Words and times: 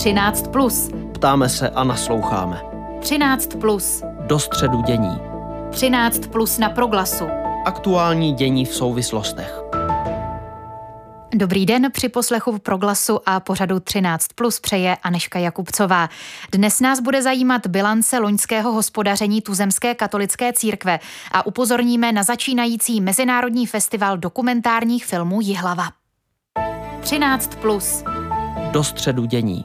13. 0.00 0.48
Plus. 0.48 0.90
Ptáme 1.14 1.48
se 1.48 1.70
a 1.70 1.84
nasloucháme. 1.84 2.62
13. 3.00 3.46
Plus. 3.60 4.02
Do 4.26 4.38
středu 4.38 4.82
dění. 4.82 5.18
13. 5.70 6.26
Plus 6.26 6.58
na 6.58 6.70
proglasu. 6.70 7.24
Aktuální 7.64 8.32
dění 8.32 8.64
v 8.64 8.74
souvislostech. 8.74 9.60
Dobrý 11.34 11.66
den 11.66 11.90
při 11.92 12.08
poslechu 12.08 12.52
v 12.52 12.60
proglasu 12.60 13.18
a 13.26 13.40
pořadu 13.40 13.80
13 13.80 14.26
plus 14.34 14.60
přeje 14.60 14.96
Aneška 15.02 15.38
Jakubcová. 15.38 16.08
Dnes 16.52 16.80
nás 16.80 17.00
bude 17.00 17.22
zajímat 17.22 17.66
bilance 17.66 18.18
loňského 18.18 18.72
hospodaření 18.72 19.42
tuzemské 19.42 19.94
katolické 19.94 20.52
církve 20.52 20.98
a 21.32 21.46
upozorníme 21.46 22.12
na 22.12 22.22
začínající 22.22 23.00
Mezinárodní 23.00 23.66
festival 23.66 24.18
dokumentárních 24.18 25.06
filmů 25.06 25.40
Jihlava. 25.40 25.84
13 27.00 27.54
plus. 27.54 28.04
Do 28.72 28.84
středu 28.84 29.24
dění. 29.24 29.64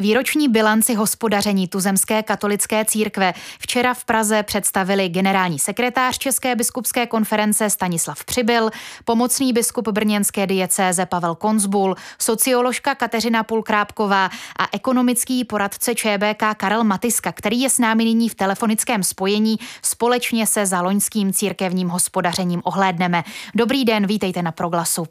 Výroční 0.00 0.48
bilanci 0.48 0.94
hospodaření 0.94 1.68
tuzemské 1.68 2.22
katolické 2.22 2.84
církve 2.84 3.32
včera 3.60 3.94
v 3.94 4.04
Praze 4.04 4.42
představili 4.42 5.08
generální 5.08 5.58
sekretář 5.58 6.18
České 6.18 6.56
biskupské 6.56 7.06
konference 7.06 7.70
Stanislav 7.70 8.24
Přibyl, 8.24 8.70
pomocný 9.04 9.52
biskup 9.52 9.88
brněnské 9.88 10.46
diecéze 10.46 11.06
Pavel 11.06 11.34
Konzbul, 11.34 11.94
socioložka 12.18 12.94
Kateřina 12.94 13.42
Pulkrápková 13.42 14.30
a 14.58 14.68
ekonomický 14.72 15.44
poradce 15.44 15.94
ČBK 15.94 16.42
Karel 16.56 16.84
Matiska, 16.84 17.32
který 17.32 17.60
je 17.60 17.70
s 17.70 17.78
námi 17.78 18.04
nyní 18.04 18.28
v 18.28 18.34
telefonickém 18.34 19.02
spojení. 19.02 19.56
Společně 19.82 20.46
se 20.46 20.66
za 20.66 20.82
loňským 20.82 21.32
církevním 21.32 21.88
hospodařením 21.88 22.60
ohlédneme. 22.64 23.22
Dobrý 23.54 23.84
den, 23.84 24.06
vítejte 24.06 24.42
na 24.42 24.52
Proglasu. 24.52 25.04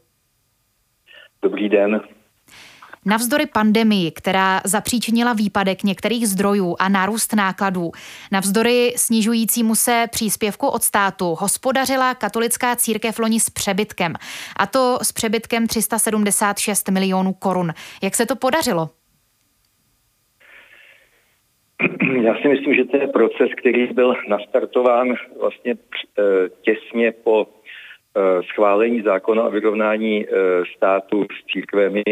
Dobrý 1.42 1.70
den. 1.70 2.02
Navzdory 3.06 3.46
pandemii, 3.46 4.12
která 4.12 4.62
zapříčinila 4.66 5.34
výpadek 5.34 5.84
některých 5.84 6.28
zdrojů 6.28 6.76
a 6.80 6.90
nárůst 6.90 7.36
nákladů, 7.36 7.92
navzdory 8.32 8.94
snižujícímu 8.96 9.76
se 9.76 10.06
příspěvku 10.12 10.68
od 10.68 10.82
státu, 10.82 11.36
hospodařila 11.40 12.16
katolická 12.16 12.76
církev 12.76 13.20
loni 13.20 13.40
s 13.40 13.50
přebytkem. 13.50 14.14
A 14.58 14.68
to 14.68 14.98
s 15.02 15.12
přebytkem 15.12 15.68
376 15.68 16.90
milionů 16.90 17.34
korun. 17.34 17.72
Jak 18.04 18.16
se 18.16 18.26
to 18.26 18.36
podařilo? 18.36 18.90
Já 22.22 22.36
si 22.36 22.48
myslím, 22.48 22.76
že 22.76 22.86
to 22.86 22.98
je 22.98 23.08
proces, 23.08 23.50
který 23.58 23.88
byl 23.88 24.16
nastartován 24.28 25.08
vlastně 25.40 25.74
eh, 25.74 26.24
těsně 26.62 27.12
po 27.12 27.48
eh, 27.48 28.44
schválení 28.44 29.02
zákona 29.02 29.44
o 29.44 29.52
vyrovnání 29.52 30.26
eh, 30.26 30.32
státu 30.76 31.24
s 31.24 31.54
církvemi 31.54 32.04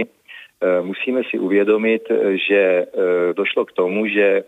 musíme 0.82 1.22
si 1.30 1.40
uvědomit, 1.40 2.04
eh, 2.12 2.38
že 2.38 2.62
eh, 2.62 3.34
došlo 3.34 3.66
k 3.66 3.72
tomu, 3.72 4.08
že 4.08 4.44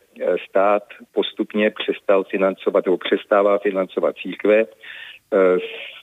stát 0.49 0.83
postupně 1.13 1.71
přestal 1.71 2.23
financovat 2.23 2.85
nebo 2.85 2.97
přestává 2.97 3.57
financovat 3.57 4.15
církve 4.15 4.65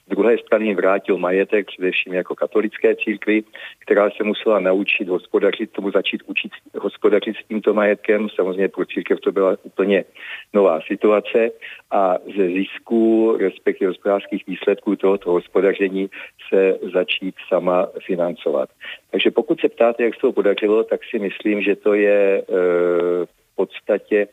druhé 0.09 0.37
strany 0.37 0.75
vrátil 0.75 1.17
majetek, 1.17 1.67
především 1.67 2.13
jako 2.13 2.35
katolické 2.35 2.95
církvi, 2.95 3.43
která 3.79 4.09
se 4.09 4.23
musela 4.23 4.59
naučit 4.59 5.07
hospodařit, 5.07 5.71
tomu 5.71 5.91
začít 5.91 6.21
učit 6.25 6.51
hospodařit 6.77 7.35
s 7.35 7.47
tímto 7.47 7.73
majetkem. 7.73 8.29
Samozřejmě 8.35 8.67
pro 8.67 8.85
církev 8.85 9.19
to 9.19 9.31
byla 9.31 9.57
úplně 9.63 10.03
nová 10.53 10.79
situace 10.87 11.51
a 11.91 12.17
ze 12.37 12.47
zisků, 12.47 13.37
respektive 13.39 13.87
hospodářských 13.89 14.47
výsledků 14.47 14.95
tohoto 14.95 15.31
hospodaření 15.31 16.09
se 16.49 16.77
začít 16.93 17.35
sama 17.47 17.87
financovat. 18.05 18.69
Takže 19.11 19.31
pokud 19.31 19.59
se 19.59 19.69
ptáte, 19.69 20.03
jak 20.03 20.15
se 20.15 20.21
to 20.21 20.31
podařilo, 20.31 20.83
tak 20.83 21.01
si 21.09 21.19
myslím, 21.19 21.61
že 21.61 21.75
to 21.75 21.93
je 21.93 22.37
e, 22.37 22.43
v 23.25 23.55
podstatě 23.55 24.27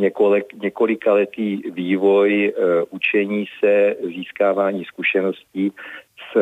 několik, 0.00 0.54
několikaletý 0.62 1.56
vývoj 1.70 2.44
e, 2.44 2.52
učení 2.90 3.44
se, 3.60 3.96
získávání 4.02 4.84
zkušeností 4.84 5.72
s, 6.32 6.38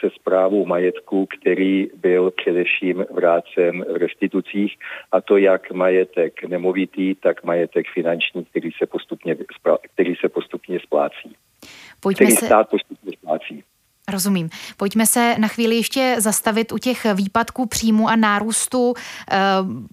se 0.00 0.10
zprávou 0.14 0.66
majetku, 0.66 1.26
který 1.26 1.90
byl 1.94 2.30
především 2.30 3.04
vrácen 3.10 3.84
v 3.92 3.96
restitucích, 3.96 4.78
a 5.12 5.20
to 5.20 5.36
jak 5.36 5.72
majetek 5.72 6.44
nemovitý, 6.44 7.14
tak 7.14 7.44
majetek 7.44 7.86
finanční, 7.94 8.44
který 8.44 8.70
se 8.78 8.86
postupně, 8.86 9.36
který 9.94 10.14
se 10.16 10.28
postupně 10.28 10.80
splácí. 10.80 11.36
Pojďme 12.00 12.26
který 12.26 12.36
se... 12.36 12.46
stát 12.46 12.70
postupně 12.70 13.12
splácí. 13.12 13.64
Rozumím. 14.12 14.48
Pojďme 14.76 15.06
se 15.06 15.34
na 15.38 15.48
chvíli 15.48 15.76
ještě 15.76 16.14
zastavit 16.18 16.72
u 16.72 16.78
těch 16.78 17.06
výpadků 17.14 17.66
příjmu 17.66 18.08
a 18.08 18.16
nárůstu 18.16 18.94
e, 18.94 19.38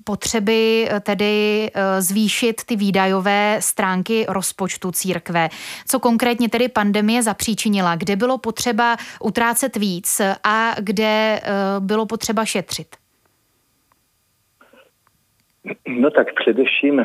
potřeby 0.04 0.88
eh, 0.90 1.00
tedy 1.00 1.68
e, 1.74 2.02
zvýšit 2.02 2.56
ty 2.66 2.76
výdajové 2.76 3.58
stránky 3.60 4.26
rozpočtu 4.30 4.92
církve. 4.92 5.50
Co 5.88 6.00
konkrétně 6.00 6.50
tedy 6.50 6.68
pandemie 6.68 7.24
zapříčinila? 7.24 7.96
Kde 7.96 8.16
bylo 8.16 8.38
potřeba 8.38 8.96
utrácet 9.22 9.76
víc 9.76 10.22
a 10.44 10.76
kde 10.80 11.06
e, 11.06 11.40
bylo 11.80 12.06
potřeba 12.06 12.46
šetřit? 12.46 12.88
No 15.88 16.12
tak 16.12 16.28
především 16.34 17.04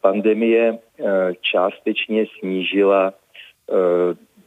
pandemie 0.00 0.78
částečně 1.40 2.24
snížila 2.38 3.12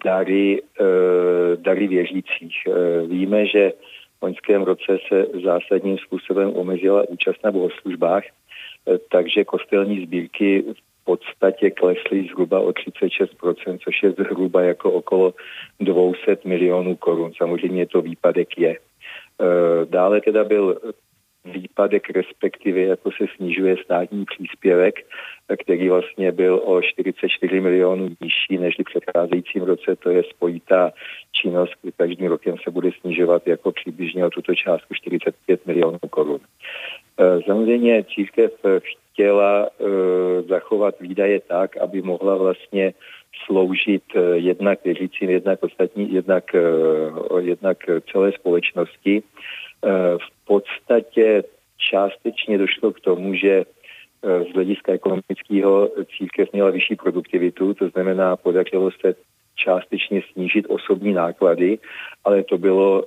dary, 0.06 0.62
eh, 0.62 1.56
dary 1.56 1.88
věřících. 1.88 2.56
Eh, 2.68 3.08
víme, 3.08 3.46
že 3.46 3.74
v 4.20 4.22
loňském 4.22 4.64
roce 4.64 4.98
se 5.08 5.28
zásadním 5.44 5.98
způsobem 5.98 6.50
omezila 6.56 7.10
účast 7.10 7.44
na 7.44 7.52
bohoslužbách, 7.52 8.24
eh, 8.26 8.98
takže 9.12 9.46
kostelní 9.46 10.06
sbírky 10.06 10.62
v 10.62 11.06
podstatě 11.06 11.72
klesly 11.72 12.28
zhruba 12.32 12.60
o 12.60 12.74
36%, 12.74 13.80
což 13.84 14.04
je 14.04 14.12
zhruba 14.12 14.62
jako 14.62 14.92
okolo 14.92 15.34
200 15.80 16.46
milionů 16.46 16.96
korun. 16.96 17.32
Samozřejmě 17.38 17.86
to 17.86 18.02
výpadek 18.02 18.58
je. 18.58 18.78
Dále 19.90 20.22
teda 20.22 20.44
byl 20.44 20.80
výpadek, 21.54 22.10
respektive 22.10 22.82
jako 22.82 23.12
se 23.12 23.26
snižuje 23.36 23.76
státní 23.84 24.26
příspěvek, 24.26 24.96
který 25.64 25.90
vlastně 25.90 26.32
byl 26.32 26.62
o 26.66 26.82
44 26.82 27.60
milionů 27.62 28.10
nižší 28.22 28.58
než 28.58 28.76
v 28.80 28.84
předcházejícím 28.84 29.64
roce. 29.64 29.96
To 29.96 30.10
je 30.10 30.24
spojitá 30.24 30.92
činnost, 31.32 31.72
kdy 31.82 31.92
každým 31.92 32.28
rokem 32.28 32.56
se 32.64 32.72
bude 32.72 32.90
snižovat 33.02 33.48
jako 33.48 33.72
přibližně 33.72 34.26
o 34.26 34.30
tuto 34.30 34.56
částku 34.56 34.94
45 34.94 35.66
milionů 35.66 36.00
korun. 36.10 36.40
E, 37.20 37.42
samozřejmě 37.42 38.04
církev 38.04 38.52
chtěla 39.18 39.68
uh, 39.80 39.90
zachovat 40.48 40.96
výdaje 41.00 41.40
tak, 41.40 41.78
aby 41.78 42.02
mohla 42.02 42.36
vlastně 42.36 42.94
sloužit 43.46 44.04
uh, 44.16 44.22
jednak 44.34 44.80
věřícím, 44.84 45.30
jednak 45.30 45.64
ostatní, 45.64 46.14
jednak, 46.14 46.56
jednak 47.40 47.78
celé 48.12 48.32
společnosti. 48.32 49.24
V 50.18 50.46
podstatě 50.46 51.44
částečně 51.78 52.58
došlo 52.58 52.94
k 52.94 53.00
tomu, 53.00 53.34
že 53.34 53.52
e, 53.52 53.66
z 54.44 54.54
hlediska 54.54 54.92
ekonomického 54.92 55.90
církev 56.18 56.54
měla 56.54 56.70
vyšší 56.70 56.96
produktivitu, 56.96 57.74
to 57.74 57.90
znamená, 57.90 58.36
podařilo 58.36 58.92
se 58.92 59.16
částečně 59.56 60.22
snížit 60.34 60.66
osobní 60.70 61.14
náklady, 61.14 61.80
ale 62.26 62.44
to 62.44 62.58
bylo 62.58 63.04
e, 63.04 63.06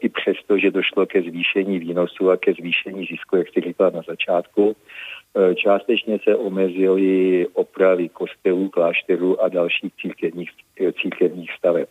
i 0.00 0.08
přesto, 0.08 0.58
že 0.58 0.70
došlo 0.70 1.06
ke 1.06 1.22
zvýšení 1.22 1.78
výnosu 1.78 2.30
a 2.30 2.36
ke 2.36 2.52
zvýšení 2.52 3.06
zisku, 3.06 3.36
jak 3.36 3.48
jste 3.48 3.60
říkala 3.60 3.90
na 3.90 4.02
začátku. 4.08 4.76
E, 4.76 5.54
částečně 5.54 6.18
se 6.24 6.36
omezily 6.36 7.46
opravy 7.52 8.08
kostelů, 8.08 8.68
klášterů 8.68 9.42
a 9.42 9.48
dalších 9.48 9.92
církevních, 10.00 10.50
církevních 11.02 11.52
staveb. 11.58 11.88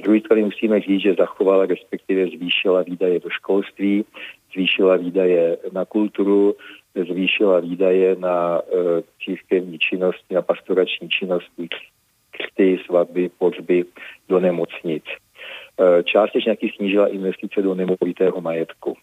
Z 0.00 0.02
druhé 0.02 0.20
strany 0.20 0.42
musíme 0.42 0.80
říct, 0.80 1.00
že 1.00 1.14
zachovala, 1.14 1.66
respektive 1.66 2.26
zvýšila 2.26 2.82
výdaje 2.82 3.20
do 3.20 3.30
školství, 3.30 4.04
zvýšila 4.52 4.96
výdaje 4.96 5.56
na 5.72 5.84
kulturu, 5.84 6.56
zvýšila 6.94 7.60
výdaje 7.60 8.16
na 8.16 8.60
uh, 8.60 9.00
církevní 9.24 9.78
činnosti, 9.78 10.34
na 10.34 10.42
pastorační 10.42 11.08
činnosti, 11.08 11.68
křty, 12.30 12.80
svatby, 12.86 13.30
pohřby 13.38 13.84
do 14.28 14.40
nemocnic. 14.40 15.04
Uh, 15.76 16.02
částečně 16.02 16.48
nějaký 16.48 16.72
snížila 16.76 17.06
investice 17.06 17.62
do 17.62 17.74
nemovitého 17.74 18.40
majetku. 18.40 18.96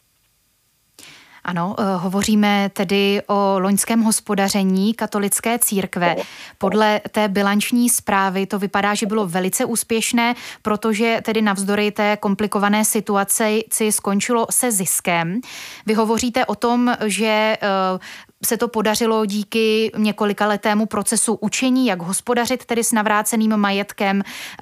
Ano, 1.47 1.75
eh, 1.79 1.83
hovoříme 1.95 2.69
tedy 2.73 3.21
o 3.27 3.55
loňském 3.59 4.01
hospodaření 4.01 4.93
katolické 4.93 5.59
církve. 5.59 6.15
Podle 6.57 7.01
té 7.11 7.27
bilanční 7.27 7.89
zprávy 7.89 8.45
to 8.45 8.59
vypadá, 8.59 8.93
že 8.93 9.05
bylo 9.05 9.27
velice 9.27 9.65
úspěšné, 9.65 10.35
protože 10.61 11.19
tedy 11.23 11.41
navzdory 11.41 11.91
té 11.91 12.17
komplikované 12.17 12.85
situaci 12.85 13.63
skončilo 13.89 14.47
se 14.49 14.71
ziskem. 14.71 15.41
Vy 15.85 15.93
hovoříte 15.93 16.45
o 16.45 16.55
tom, 16.55 16.95
že 17.05 17.57
eh, 17.61 17.99
se 18.45 18.57
to 18.57 18.67
podařilo 18.67 19.25
díky 19.25 19.91
několika 19.97 20.47
letému 20.47 20.85
procesu 20.85 21.37
učení, 21.41 21.87
jak 21.87 22.01
hospodařit 22.01 22.65
tedy 22.65 22.83
s 22.83 22.91
navráceným 22.91 23.57
majetkem, 23.57 24.21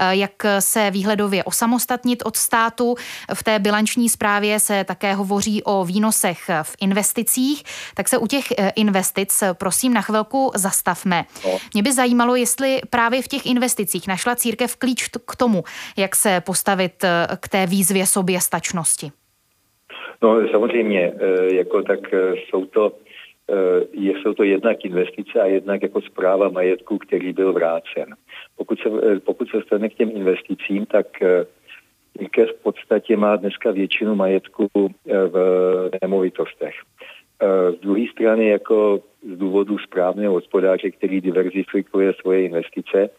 jak 0.09 0.31
se 0.59 0.91
výhledově 0.91 1.43
osamostatnit 1.43 2.23
od 2.25 2.37
státu. 2.37 2.95
V 3.33 3.43
té 3.43 3.59
bilanční 3.59 4.09
zprávě 4.09 4.59
se 4.59 4.83
také 4.83 5.13
hovoří 5.13 5.63
o 5.63 5.85
výnosech 5.85 6.39
v 6.63 6.75
investicích, 6.81 7.63
tak 7.95 8.07
se 8.07 8.17
u 8.17 8.27
těch 8.27 8.45
investic 8.75 9.43
prosím 9.53 9.93
na 9.93 10.01
chvilku 10.01 10.51
zastavme. 10.55 11.25
No. 11.45 11.57
Mě 11.73 11.83
by 11.83 11.93
zajímalo, 11.93 12.35
jestli 12.35 12.81
právě 12.89 13.21
v 13.21 13.27
těch 13.27 13.45
investicích 13.45 14.07
našla 14.07 14.35
církev 14.35 14.75
klíč 14.75 15.07
k 15.07 15.35
tomu, 15.35 15.63
jak 15.97 16.15
se 16.15 16.41
postavit 16.41 17.05
k 17.39 17.47
té 17.49 17.65
výzvě 17.65 18.05
soběstačnosti. 18.05 19.11
No 20.21 20.47
samozřejmě, 20.51 21.13
eh, 21.19 21.55
jako 21.55 21.81
tak 21.81 22.13
eh, 22.13 22.33
jsou 22.33 22.65
to, 22.65 22.91
eh, 22.91 23.04
jsou 23.93 24.33
to 24.33 24.43
jednak 24.43 24.85
investice 24.85 25.41
a 25.41 25.45
jednak 25.45 25.83
jako 25.83 26.01
zpráva 26.01 26.49
majetku, 26.49 26.97
který 26.97 27.33
byl 27.33 27.53
vrácen. 27.53 28.15
Pokud 28.57 28.79
se, 28.79 29.19
pokud 29.19 29.49
se 29.49 29.61
stane 29.61 29.89
k 29.89 29.93
těm 29.93 30.11
investicím, 30.13 30.85
tak 30.85 31.07
církev 32.17 32.49
v 32.49 32.63
podstatě 32.63 33.17
má 33.17 33.35
dneska 33.35 33.71
většinu 33.71 34.15
majetku 34.15 34.67
v 35.05 35.89
nemovitostech. 36.01 36.73
Z 37.77 37.79
druhé 37.81 38.05
strany 38.11 38.49
jako 38.49 38.99
z 39.33 39.37
důvodu 39.37 39.77
správného 39.77 40.33
hospodáře, 40.33 40.91
který 40.91 41.21
diverzifikuje 41.21 42.13
svoje 42.13 42.45
investice, 42.45 43.09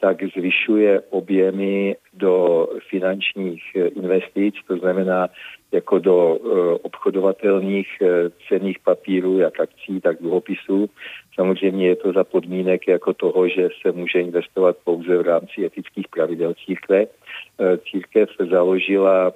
tak 0.00 0.22
zvyšuje 0.36 1.00
objemy 1.10 1.96
do 2.14 2.66
finančních 2.90 3.62
investic, 3.74 4.54
to 4.66 4.76
znamená 4.76 5.28
jako 5.72 5.98
do 5.98 6.36
uh, 6.36 6.76
obchodovatelných 6.82 7.88
uh, 8.00 8.08
cených 8.48 8.78
papírů, 8.78 9.38
jak 9.38 9.60
akcí, 9.60 10.00
tak 10.00 10.16
dluhopisů. 10.20 10.90
Samozřejmě 11.34 11.88
je 11.88 11.96
to 11.96 12.12
za 12.12 12.24
podmínek 12.24 12.88
jako 12.88 13.12
toho, 13.12 13.48
že 13.48 13.68
se 13.82 13.92
může 13.92 14.20
investovat 14.20 14.76
pouze 14.84 15.16
v 15.18 15.26
rámci 15.26 15.64
etických 15.64 16.08
pravidel 16.08 16.54
církve. 16.66 17.06
Uh, 17.06 17.66
církev 17.90 18.28
založila 18.50 19.32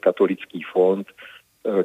katolický 0.00 0.62
fond, 0.72 1.06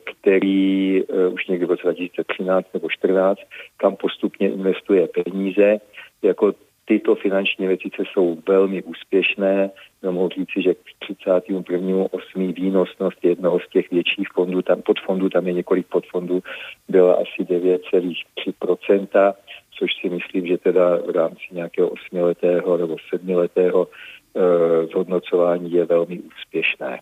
který 0.03 1.03
už 1.31 1.47
někdy 1.47 1.65
v 1.65 1.69
roce 1.69 1.83
2013 1.83 2.67
nebo 2.73 2.87
2014, 2.87 3.39
kam 3.77 3.95
postupně 3.95 4.49
investuje 4.49 5.07
peníze. 5.07 5.77
Jako 6.21 6.53
tyto 6.85 7.15
finanční 7.15 7.65
investice 7.65 8.03
jsou 8.13 8.37
velmi 8.47 8.83
úspěšné. 8.83 9.69
Mohu 10.11 10.29
říci, 10.29 10.61
že 10.61 10.73
k 10.73 10.77
31.8. 11.09 12.53
výnosnost 12.53 13.17
jednoho 13.23 13.59
z 13.59 13.69
těch 13.69 13.91
větších 13.91 14.27
fondů, 14.33 14.61
tam 14.61 14.81
podfondů, 14.81 15.29
tam 15.29 15.47
je 15.47 15.53
několik 15.53 15.87
podfondů, 15.87 16.43
byla 16.89 17.13
asi 17.13 17.43
9,3%, 17.43 19.33
což 19.79 19.91
si 20.01 20.09
myslím, 20.09 20.47
že 20.47 20.57
teda 20.57 20.97
v 20.97 21.09
rámci 21.09 21.43
nějakého 21.51 21.89
osmiletého 21.89 22.77
nebo 22.77 22.95
sedmiletého 23.09 23.87
eh, 23.87 24.85
zhodnocování 24.85 25.71
je 25.71 25.85
velmi 25.85 26.19
úspěšné. 26.19 26.99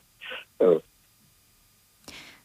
Eh, 0.62 0.80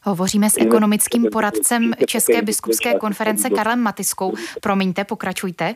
Hovoříme 0.03 0.49
s 0.49 0.57
ekonomickým 0.57 1.25
poradcem 1.31 1.91
České 2.07 2.41
biskupské 2.41 2.93
konference 2.93 3.49
Karlem 3.49 3.79
Matiskou. 3.79 4.33
Promiňte, 4.61 5.03
pokračujte. 5.03 5.75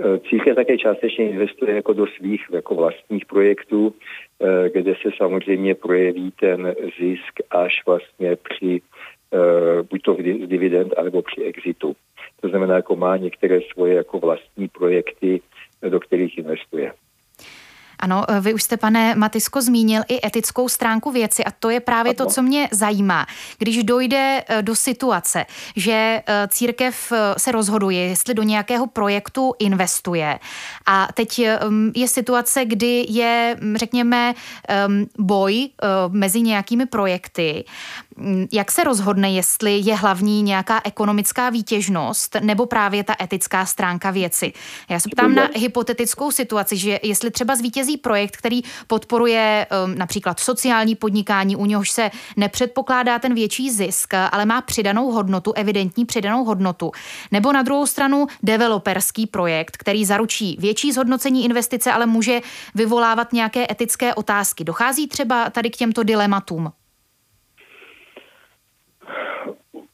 Eh, 0.00 0.18
církev 0.18 0.56
také 0.56 0.78
částečně 0.78 1.30
investuje 1.30 1.74
jako 1.74 1.92
do 1.92 2.06
svých 2.06 2.46
jako 2.52 2.74
vlastních 2.74 3.26
projektů, 3.26 3.94
eh, 4.40 4.70
kde 4.70 4.94
se 4.94 5.10
samozřejmě 5.16 5.74
projeví 5.74 6.30
ten 6.40 6.74
zisk 7.00 7.40
až 7.50 7.72
vlastně 7.86 8.36
při 8.36 8.80
eh, 9.34 9.82
buď 9.90 10.02
to 10.02 10.14
z 10.14 10.48
dividend, 10.48 10.94
alebo 10.96 11.22
při 11.22 11.42
exitu. 11.42 11.96
To 12.40 12.48
znamená, 12.48 12.74
jako 12.74 12.96
má 12.96 13.16
některé 13.16 13.60
svoje 13.72 13.94
jako 13.94 14.18
vlastní 14.18 14.68
projekty, 14.68 15.40
do 15.88 16.00
kterých 16.00 16.38
investuje. 16.38 16.92
Ano, 18.00 18.24
eh, 18.28 18.40
vy 18.40 18.54
už 18.54 18.62
jste, 18.62 18.76
pane 18.76 19.14
Matisko, 19.14 19.62
zmínil 19.62 20.02
i 20.08 20.26
etickou 20.26 20.68
stránku 20.68 21.10
věci 21.10 21.44
a 21.44 21.50
to 21.50 21.70
je 21.70 21.80
právě 21.80 22.14
to, 22.14 22.26
co 22.26 22.42
mě 22.42 22.68
zajímá. 22.72 23.26
Když 23.58 23.84
dojde 23.84 24.44
eh, 24.48 24.62
do 24.62 24.76
situace, 24.76 25.46
že 25.76 26.22
eh, 26.26 26.48
církev 26.48 27.12
se 27.36 27.52
rozhoduje, 27.52 28.06
jestli 28.06 28.34
do 28.34 28.42
nějakého 28.42 28.86
projektu 28.86 29.54
investuje. 29.58 30.38
A 30.86 31.08
teď 31.14 31.38
je 31.94 32.08
situace, 32.08 32.64
kdy 32.64 33.06
je, 33.08 33.56
řekněme, 33.74 34.34
boj 35.18 35.68
mezi 36.08 36.40
nějakými 36.40 36.86
projekty, 36.86 37.64
jak 38.52 38.70
se 38.70 38.84
rozhodne, 38.84 39.32
jestli 39.32 39.78
je 39.78 39.96
hlavní 39.96 40.42
nějaká 40.42 40.80
ekonomická 40.84 41.50
výtěžnost 41.50 42.36
nebo 42.40 42.66
právě 42.66 43.04
ta 43.04 43.14
etická 43.20 43.66
stránka 43.66 44.10
věci? 44.10 44.52
Já 44.88 45.00
se 45.00 45.08
ptám 45.12 45.34
na 45.34 45.48
hypotetickou 45.54 46.30
situaci, 46.30 46.76
že 46.76 46.98
jestli 47.02 47.30
třeba 47.30 47.56
zvítězí 47.56 47.96
projekt, 47.96 48.36
který 48.36 48.62
podporuje 48.86 49.66
um, 49.84 49.98
například 49.98 50.40
sociální 50.40 50.94
podnikání, 50.94 51.56
u 51.56 51.66
něhož 51.66 51.90
se 51.90 52.10
nepředpokládá 52.36 53.18
ten 53.18 53.34
větší 53.34 53.70
zisk, 53.70 54.14
ale 54.14 54.46
má 54.46 54.60
přidanou 54.60 55.10
hodnotu, 55.10 55.52
evidentní 55.52 56.04
přidanou 56.04 56.44
hodnotu, 56.44 56.92
nebo 57.30 57.52
na 57.52 57.62
druhou 57.62 57.86
stranu 57.86 58.26
developerský 58.42 59.26
projekt, 59.26 59.76
který 59.76 60.04
zaručí 60.04 60.56
větší 60.60 60.92
zhodnocení 60.92 61.44
investice, 61.44 61.92
ale 61.92 62.06
může 62.06 62.40
vyvolávat 62.74 63.32
nějaké 63.32 63.66
etické 63.70 64.14
otázky. 64.14 64.64
Dochází 64.64 65.08
třeba 65.08 65.50
tady 65.50 65.70
k 65.70 65.76
těmto 65.76 66.02
dilematům? 66.02 66.72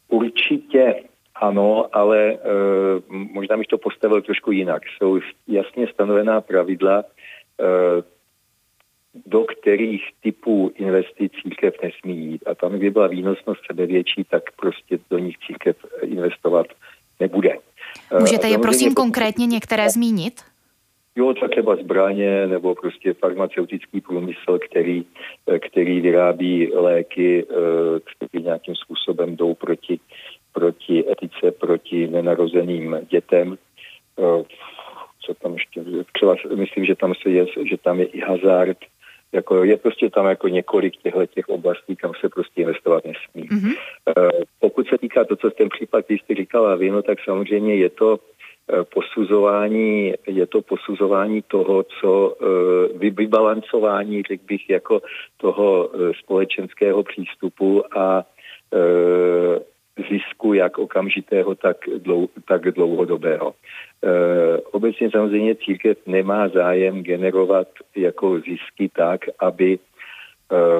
Určitě 0.08 0.94
ano, 1.35 1.88
ale 1.93 2.32
e, 2.32 2.38
možná 3.08 3.56
bych 3.56 3.67
to 3.67 3.79
postavil 3.79 4.23
trošku 4.23 4.53
jinak. 4.53 4.82
Jsou 4.87 5.20
jasně 5.49 5.87
stanovená 5.87 6.41
pravidla, 6.41 6.99
e, 7.00 7.05
do 9.26 9.44
kterých 9.44 10.03
typů 10.23 10.73
investic 10.75 11.32
církev 11.43 11.75
nesmí 11.82 12.26
jít. 12.26 12.43
A 12.47 12.55
tam, 12.55 12.73
kdy 12.73 12.91
byla 12.91 13.06
výnosnost 13.06 13.61
sebe 13.67 13.87
větší, 13.87 14.25
tak 14.25 14.43
prostě 14.61 14.99
do 15.11 15.19
nich 15.19 15.38
církev 15.47 15.76
investovat 16.03 16.67
nebude. 17.20 17.56
Můžete 18.20 18.49
je 18.49 18.58
prosím 18.58 18.94
konkrétně 18.94 19.47
některé 19.47 19.91
zmínit? 19.91 20.43
Jo, 21.16 21.34
třeba 21.50 21.76
zbraně 21.76 22.46
nebo 22.46 22.74
prostě 22.74 23.14
farmaceutický 23.14 24.00
průmysl, 24.00 24.58
který, 24.58 25.04
eh, 25.46 25.58
který 25.58 26.00
vyrábí 26.00 26.72
léky, 26.74 27.46
eh, 27.50 28.00
které 28.00 28.42
nějakým 28.44 28.74
způsobem 28.74 29.36
jdou 29.36 29.54
proti, 29.54 30.00
proti 30.52 31.04
etice, 31.12 31.52
proti 31.52 32.08
nenarozeným 32.08 33.00
dětem. 33.10 33.56
Eh, 34.18 34.44
co 35.20 35.34
tam 35.34 35.52
ještě? 35.52 35.84
Třeba 36.12 36.36
myslím, 36.54 36.84
že 36.84 36.94
tam 36.94 37.14
se 37.22 37.30
je, 37.30 37.46
že 37.64 37.76
tam 37.76 38.00
je 38.00 38.06
i 38.06 38.20
hazard, 38.20 38.78
jako 39.32 39.64
je 39.64 39.76
prostě 39.76 40.10
tam 40.10 40.26
jako 40.26 40.48
několik 40.48 40.96
těchto 40.96 41.26
těch 41.26 41.48
oblastí, 41.48 41.96
kam 41.96 42.12
se 42.20 42.29
prostě 42.29 42.60
investovat 42.60 43.05
nesmí. 43.05 43.48
Mm-hmm. 43.48 43.74
Pokud 44.60 44.88
se 44.88 44.98
týká 44.98 45.24
to, 45.24 45.36
co 45.36 45.50
ten 45.50 45.69
případ, 45.69 46.05
který 46.05 46.19
jste 46.19 46.34
říkala 46.34 46.76
vy, 46.76 46.91
no 46.91 47.02
tak 47.02 47.19
samozřejmě 47.24 47.74
je 47.74 47.91
to 47.91 48.19
posuzování, 48.94 50.15
je 50.27 50.46
to 50.46 50.63
posuzování 50.63 51.43
toho, 51.43 51.85
co 52.01 52.37
eh, 52.41 53.11
vybalancování, 53.11 54.23
řekl 54.23 54.44
bych, 54.49 54.70
jako 54.70 55.03
toho 55.37 55.91
eh, 55.94 56.13
společenského 56.23 57.03
přístupu 57.03 57.99
a 57.99 58.25
zisku 60.11 60.55
jak 60.55 60.79
okamžitého, 60.79 61.55
tak, 61.55 61.77
dlou, 61.99 62.29
tak 62.49 62.63
dlouhodobého. 62.63 63.55
obecně 64.73 65.11
samozřejmě 65.11 65.55
církev 65.55 65.99
nemá 66.06 66.49
zájem 66.49 67.03
generovat 67.03 67.69
jako 67.96 68.41
zisky 68.41 68.91
tak, 68.96 69.20
aby 69.39 69.79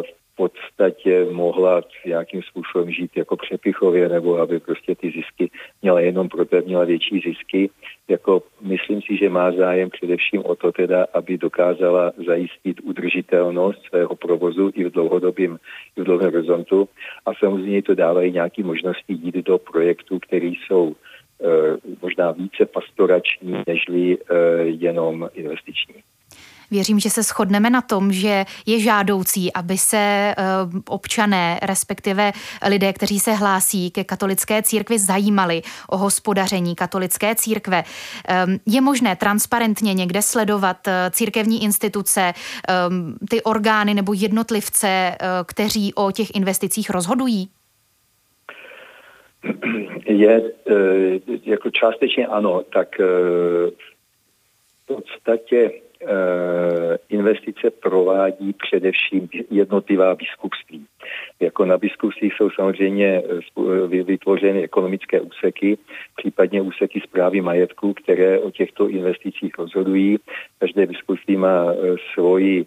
v 0.02 0.25
podstatě 0.37 1.26
mohla 1.31 1.83
nějakým 2.07 2.43
způsobem 2.43 2.90
žít 2.90 3.11
jako 3.16 3.37
přepichově, 3.37 4.09
nebo 4.09 4.38
aby 4.38 4.61
prostě 4.61 4.95
ty 4.95 5.11
zisky 5.11 5.50
měla 5.83 6.00
jenom 6.00 6.28
proto, 6.28 6.57
měla 6.66 6.85
větší 6.85 7.21
zisky. 7.21 7.71
Jako 8.09 8.43
myslím 8.61 9.02
si, 9.02 9.16
že 9.16 9.28
má 9.28 9.52
zájem 9.52 9.90
především 9.90 10.45
o 10.45 10.55
to 10.55 10.73
teda, 10.73 11.07
aby 11.14 11.38
dokázala 11.38 12.12
zajistit 12.26 12.81
udržitelnost 12.83 13.83
svého 13.88 14.16
provozu 14.16 14.73
i 14.75 14.85
v 14.85 14.93
dlouhodobém, 14.93 15.59
i 15.97 16.00
v 16.00 16.05
dlouhém 16.05 16.33
horizontu. 16.33 16.88
A 17.26 17.35
samozřejmě 17.35 17.83
to 17.83 17.95
dávají 17.95 18.33
nějaké 18.33 18.62
možnosti 18.62 19.12
jít 19.12 19.35
do 19.35 19.59
projektů, 19.59 20.19
které 20.19 20.47
jsou 20.47 20.95
e, 20.95 21.47
možná 22.02 22.31
více 22.31 22.66
pastorační, 22.66 23.62
nežli 23.66 24.19
e, 24.19 24.37
jenom 24.62 25.28
investiční. 25.35 26.02
Věřím, 26.70 27.00
že 27.00 27.11
se 27.11 27.23
shodneme 27.23 27.70
na 27.70 27.80
tom, 27.80 28.12
že 28.12 28.44
je 28.66 28.80
žádoucí, 28.80 29.52
aby 29.52 29.78
se 29.78 29.96
eh, 29.99 30.35
občané, 30.88 31.58
respektive 31.62 32.32
lidé, 32.68 32.92
kteří 32.92 33.20
se 33.20 33.32
hlásí 33.32 33.90
ke 33.90 34.04
katolické 34.04 34.62
církvi, 34.62 34.99
zajímali 34.99 35.62
o 35.88 35.96
hospodaření 35.96 36.75
katolické 36.75 37.35
církve. 37.35 37.85
Ehm, 38.28 38.58
je 38.66 38.80
možné 38.80 39.16
transparentně 39.16 39.94
někde 39.94 40.23
sledovat 40.23 40.88
eh, 40.88 41.11
církevní 41.11 41.64
instituce, 41.64 42.32
ty 43.30 43.42
orgány 43.42 43.94
nebo 43.94 44.12
jednotlivce, 44.12 44.88
eh, 44.88 45.16
kteří 45.46 45.94
o 45.94 46.11
těch 46.11 46.35
investicích 46.35 46.90
rozhodují? 46.90 47.49
je 50.06 50.52
jako 51.44 51.70
částečně 51.70 52.26
ano, 52.26 52.62
tak 52.73 52.99
v 52.99 53.73
podstatě 54.87 55.70
investice 57.08 57.70
provádí 57.70 58.52
především 58.52 59.28
jednotlivá 59.50 60.14
biskupství. 60.14 60.86
Jako 61.40 61.64
na 61.64 61.78
biskupstvích 61.78 62.34
jsou 62.36 62.50
samozřejmě 62.50 63.22
vytvořeny 64.04 64.62
ekonomické 64.62 65.20
úseky, 65.20 65.78
případně 66.16 66.62
úseky 66.62 67.00
zprávy 67.00 67.40
majetku, 67.40 67.94
které 67.94 68.38
o 68.38 68.50
těchto 68.50 68.88
investicích 68.88 69.58
rozhodují. 69.58 70.18
Každé 70.58 70.86
biskupství 70.86 71.36
má 71.36 71.74
svoji 72.14 72.66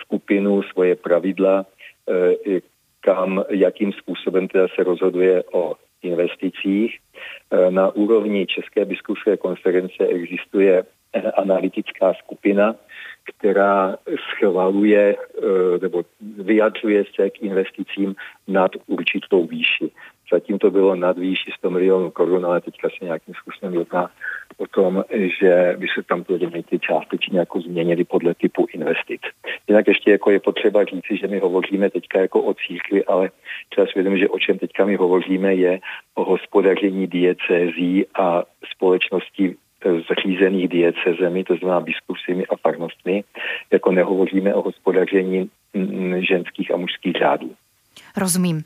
skupinu, 0.00 0.62
svoje 0.62 0.96
pravidla, 0.96 1.66
kam, 3.00 3.44
jakým 3.50 3.92
způsobem 3.92 4.48
teda 4.48 4.66
se 4.74 4.84
rozhoduje 4.84 5.42
o 5.52 5.74
investicích. 6.02 6.98
Na 7.70 7.90
úrovni 7.90 8.46
České 8.46 8.84
biskupské 8.84 9.36
konference 9.36 10.06
existuje 10.06 10.84
analytická 11.36 12.14
skupina, 12.14 12.74
která 13.24 13.96
schvaluje 14.30 15.16
e, 15.16 15.18
nebo 15.82 16.02
vyjadřuje 16.20 17.04
se 17.14 17.30
k 17.30 17.42
investicím 17.42 18.14
nad 18.48 18.70
určitou 18.86 19.46
výši. 19.46 19.90
Zatím 20.32 20.58
to 20.58 20.70
bylo 20.70 20.94
nad 20.94 21.18
výši 21.18 21.50
100 21.58 21.70
milionů 21.70 22.10
korun, 22.10 22.46
ale 22.46 22.60
teďka 22.60 22.88
se 22.88 23.04
nějakým 23.04 23.34
způsobem 23.34 23.74
jedná 23.74 24.10
o 24.56 24.66
tom, 24.66 25.04
že 25.40 25.74
by 25.78 25.86
se 25.94 26.02
tam 26.02 26.24
ty 26.24 26.34
limity 26.34 26.78
částečně 26.78 27.38
jako 27.38 27.60
změnily 27.60 28.04
podle 28.04 28.34
typu 28.34 28.66
investic. 28.72 29.20
Jinak 29.68 29.88
ještě 29.88 30.10
jako 30.10 30.30
je 30.30 30.40
potřeba 30.40 30.84
říci, 30.84 31.16
že 31.16 31.26
my 31.26 31.38
hovoříme 31.38 31.90
teďka 31.90 32.20
jako 32.20 32.42
o 32.42 32.54
církvi, 32.54 33.04
ale 33.04 33.30
třeba 33.68 33.86
svědomí, 33.86 34.18
že 34.18 34.28
o 34.28 34.38
čem 34.38 34.58
teďka 34.58 34.84
my 34.84 34.96
hovoříme 34.96 35.54
je 35.54 35.80
o 36.14 36.24
hospodaření 36.24 37.06
diecézí 37.06 38.06
a 38.14 38.42
společnosti 38.74 39.56
zřízených 39.84 40.68
diecezemi, 40.68 41.44
to 41.44 41.56
znamená 41.56 41.80
biskupstvými 41.80 42.46
a 42.46 42.56
farnostmi, 42.56 43.24
jako 43.70 43.92
nehovoříme 43.92 44.54
o 44.54 44.62
hospodaření 44.62 45.50
ženských 46.28 46.74
a 46.74 46.76
mužských 46.76 47.12
řádů. 47.12 47.50
Rozumím. 48.16 48.64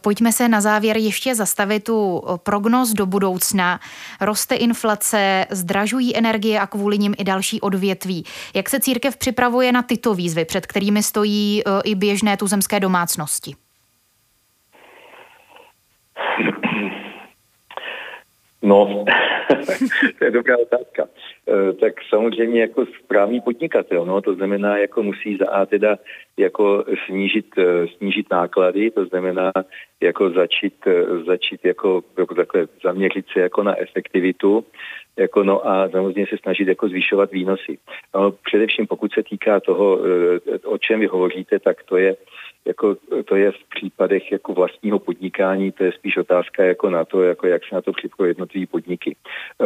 Pojďme 0.00 0.32
se 0.32 0.48
na 0.48 0.60
závěr 0.60 0.96
ještě 0.96 1.34
zastavit 1.34 1.84
tu 1.84 2.22
prognoz 2.36 2.92
do 2.92 3.06
budoucna. 3.06 3.80
Roste 4.20 4.54
inflace, 4.54 5.46
zdražují 5.50 6.16
energie 6.16 6.60
a 6.60 6.66
kvůli 6.66 6.98
nim 6.98 7.14
i 7.18 7.24
další 7.24 7.60
odvětví. 7.60 8.24
Jak 8.54 8.68
se 8.68 8.80
církev 8.80 9.16
připravuje 9.16 9.72
na 9.72 9.82
tyto 9.82 10.14
výzvy, 10.14 10.44
před 10.44 10.66
kterými 10.66 11.02
stojí 11.02 11.62
e, 11.62 11.80
i 11.84 11.94
běžné 11.94 12.36
tuzemské 12.36 12.80
domácnosti? 12.80 13.54
No, 18.62 19.04
to 20.18 20.24
je 20.24 20.30
dobrá 20.30 20.56
otázka. 20.58 21.08
E, 21.48 21.72
tak 21.72 21.92
samozřejmě 22.08 22.60
jako 22.60 22.86
správný 22.86 23.40
podnikatel, 23.40 24.06
no, 24.06 24.20
to 24.20 24.34
znamená, 24.34 24.76
jako 24.78 25.02
musí 25.02 25.36
za 25.36 25.50
A 25.50 25.66
teda 25.66 25.98
jako 26.36 26.84
snížit, 27.06 27.46
e, 27.58 27.88
snížit 27.96 28.26
náklady, 28.30 28.90
to 28.90 29.06
znamená 29.06 29.52
jako 30.00 30.30
začít, 30.30 30.86
e, 30.86 31.24
začít 31.24 31.64
jako, 31.64 32.02
jako 32.18 32.34
takhle 32.34 32.66
zaměřit 32.84 33.26
se 33.32 33.40
jako 33.40 33.62
na 33.62 33.80
efektivitu, 33.80 34.64
jako 35.16 35.44
no 35.44 35.68
a 35.68 35.88
samozřejmě 35.88 36.26
se 36.26 36.38
snažit 36.42 36.68
jako 36.68 36.88
zvyšovat 36.88 37.32
výnosy. 37.32 37.78
No, 38.14 38.30
především 38.30 38.86
pokud 38.86 39.12
se 39.12 39.22
týká 39.22 39.60
toho, 39.60 39.98
o 40.64 40.78
čem 40.78 41.00
vy 41.00 41.06
hovoříte, 41.06 41.58
tak 41.58 41.82
to 41.82 41.96
je 41.96 42.16
jako 42.64 42.96
to 43.24 43.36
je 43.36 43.52
v 43.52 43.68
případech 43.74 44.32
jako 44.32 44.52
vlastního 44.52 44.98
podnikání, 44.98 45.72
to 45.72 45.84
je 45.84 45.92
spíš 45.92 46.16
otázka 46.16 46.64
jako 46.64 46.90
na 46.90 47.04
to, 47.04 47.22
jako 47.22 47.46
jak 47.46 47.62
se 47.68 47.74
na 47.74 47.82
to 47.82 47.92
připravují 47.92 48.30
jednotlivé 48.30 48.66
podniky. 48.66 49.16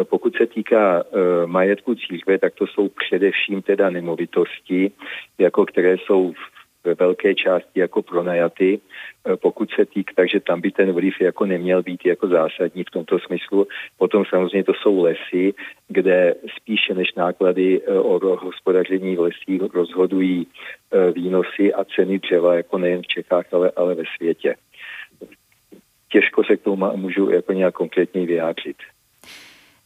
E, 0.00 0.04
pokud 0.04 0.36
se 0.36 0.46
týká 0.46 1.04
uh, 1.04 1.46
majetku 1.46 1.94
církve, 1.94 2.38
tak 2.38 2.54
to 2.54 2.66
jsou 2.66 2.88
především 2.88 3.62
teda 3.62 3.90
nemovitosti, 3.90 4.90
jako 5.38 5.66
které 5.66 5.96
jsou 5.98 6.32
v 6.32 6.55
ve 6.86 6.94
velké 6.94 7.34
části 7.34 7.80
jako 7.80 8.02
pronajaty, 8.02 8.78
e, 8.78 9.36
pokud 9.36 9.70
se 9.70 9.84
týk, 9.86 10.10
takže 10.16 10.40
tam 10.40 10.60
by 10.60 10.70
ten 10.70 10.92
vliv 10.92 11.20
jako 11.20 11.46
neměl 11.46 11.82
být 11.82 12.06
jako 12.06 12.28
zásadní 12.28 12.84
v 12.84 12.90
tomto 12.90 13.18
smyslu. 13.18 13.66
Potom 13.98 14.24
samozřejmě 14.24 14.64
to 14.64 14.74
jsou 14.74 15.02
lesy, 15.02 15.54
kde 15.88 16.34
spíše 16.56 16.94
než 16.94 17.14
náklady 17.14 17.80
e, 17.82 17.98
o 17.98 18.36
hospodaření 18.36 19.16
v 19.16 19.20
lesích 19.20 19.62
rozhodují 19.74 20.46
e, 20.46 21.10
výnosy 21.12 21.74
a 21.74 21.84
ceny 21.84 22.18
dřeva, 22.18 22.54
jako 22.54 22.78
nejen 22.78 23.02
v 23.02 23.06
Čechách, 23.06 23.46
ale, 23.52 23.72
ale 23.76 23.94
ve 23.94 24.04
světě. 24.16 24.54
Těžko 26.08 26.44
se 26.44 26.56
k 26.56 26.62
tomu 26.62 26.96
můžu 26.96 27.30
jako 27.30 27.52
nějak 27.52 27.74
konkrétně 27.74 28.26
vyjádřit. 28.26 28.76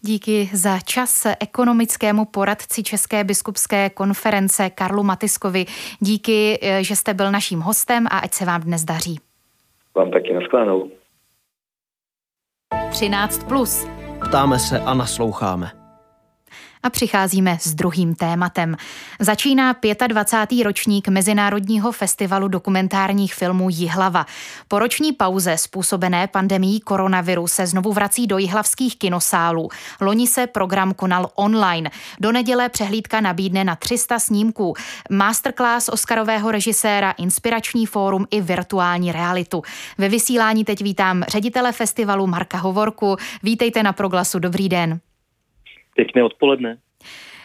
Díky 0.02 0.50
za 0.52 0.78
čas 0.78 1.26
ekonomickému 1.40 2.25
poradci 2.25 2.83
České 2.83 3.25
biskupské 3.25 3.90
konference 3.90 4.71
Karlu 4.71 5.02
Matiskovi. 5.02 5.66
Díky, 6.00 6.59
eh, 6.62 6.85
že 6.85 6.97
jste 6.97 7.14
byl 7.14 7.33
naším 7.33 7.61
hostem 7.61 8.07
a 8.07 8.19
ať 8.19 8.35
se 8.35 8.45
vám 8.45 8.61
dnes 8.61 8.85
daří. 8.85 9.21
Vám 9.97 10.11
taky 10.11 10.35
nasklánou. 10.35 10.90
13. 12.90 13.45
Plus. 13.45 13.87
Ptáme 14.28 14.59
se 14.59 14.80
a 14.80 14.95
nasloucháme. 14.95 15.79
A 16.82 16.90
přicházíme 16.90 17.58
s 17.60 17.75
druhým 17.75 18.14
tématem. 18.14 18.76
Začíná 19.18 19.76
25. 20.06 20.64
ročník 20.64 21.08
Mezinárodního 21.08 21.92
festivalu 21.92 22.49
dokumentárních 22.49 23.34
filmů 23.34 23.70
Jihlava. 23.70 24.26
Po 24.68 24.78
roční 24.78 25.12
pauze 25.12 25.58
způsobené 25.58 26.26
pandemí 26.26 26.80
koronaviru 26.80 27.49
se 27.49 27.66
znovu 27.66 27.92
vrací 27.92 28.26
do 28.26 28.38
jihlavských 28.38 28.99
kinosálů. 28.99 29.68
Loni 30.00 30.26
se 30.26 30.46
program 30.46 30.94
konal 30.94 31.30
online. 31.34 31.90
Do 32.20 32.32
neděle 32.32 32.68
přehlídka 32.68 33.20
nabídne 33.20 33.64
na 33.64 33.76
300 33.76 34.18
snímků. 34.18 34.75
Masterclass 35.10 35.88
Oscarového 35.88 36.50
režiséra, 36.50 37.10
inspirační 37.10 37.87
fórum 37.87 38.26
i 38.30 38.40
virtuální 38.40 39.12
realitu. 39.12 39.62
Ve 39.99 40.08
vysílání 40.08 40.64
teď 40.64 40.82
vítám 40.82 41.25
ředitele 41.28 41.72
festivalu 41.72 42.26
Marka 42.26 42.58
Hovorku. 42.58 43.16
Vítejte 43.42 43.82
na 43.82 43.92
Proglasu. 43.92 44.38
Dobrý 44.38 44.68
den. 44.68 45.00
Pěkné 46.00 46.25
odpoledne. 46.25 46.76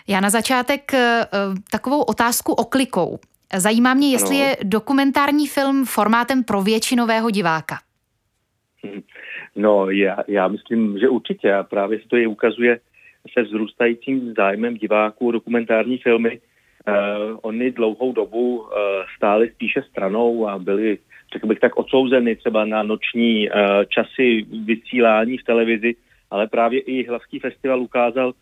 Já 0.08 0.20
na 0.20 0.30
začátek 0.30 0.94
eh, 0.94 1.26
takovou 1.72 2.02
otázku 2.02 2.54
oklikou. 2.54 3.20
Zajímá 3.58 3.94
mě, 3.94 4.12
jestli 4.12 4.36
ano. 4.36 4.46
je 4.46 4.58
dokumentární 4.64 5.48
film 5.48 5.86
formátem 5.86 6.44
pro 6.44 6.62
většinového 6.62 7.30
diváka. 7.30 7.76
Hm. 8.86 9.02
No, 9.56 9.90
já, 9.90 10.18
já 10.28 10.48
myslím, 10.48 11.00
že 11.00 11.10
určitě. 11.10 11.54
A 11.54 11.64
právě 11.64 12.00
se 12.00 12.08
to 12.08 12.18
je 12.18 12.28
ukazuje 12.28 12.80
se 13.34 13.42
vzrůstajícím 13.42 14.34
zájmem 14.38 14.78
diváků 14.78 15.32
dokumentární 15.32 15.98
filmy. 15.98 16.40
Uh, 16.40 17.40
oni 17.42 17.72
dlouhou 17.72 18.14
dobu 18.14 18.58
uh, 18.58 18.68
stáli 19.18 19.50
spíše 19.50 19.82
stranou 19.90 20.48
a 20.48 20.60
byli, 20.60 20.98
řekl 21.34 21.48
bych 21.48 21.60
tak, 21.60 21.78
odsouzeny 21.78 22.36
třeba 22.36 22.66
na 22.66 22.84
noční 22.84 23.50
uh, 23.50 23.56
časy 23.90 24.46
vysílání 24.66 25.38
v 25.38 25.44
televizi, 25.44 25.96
ale 26.32 26.48
právě 26.48 26.80
i 26.80 27.08
Hlavský 27.08 27.40
festival 27.40 27.82
ukázal, 27.82 28.34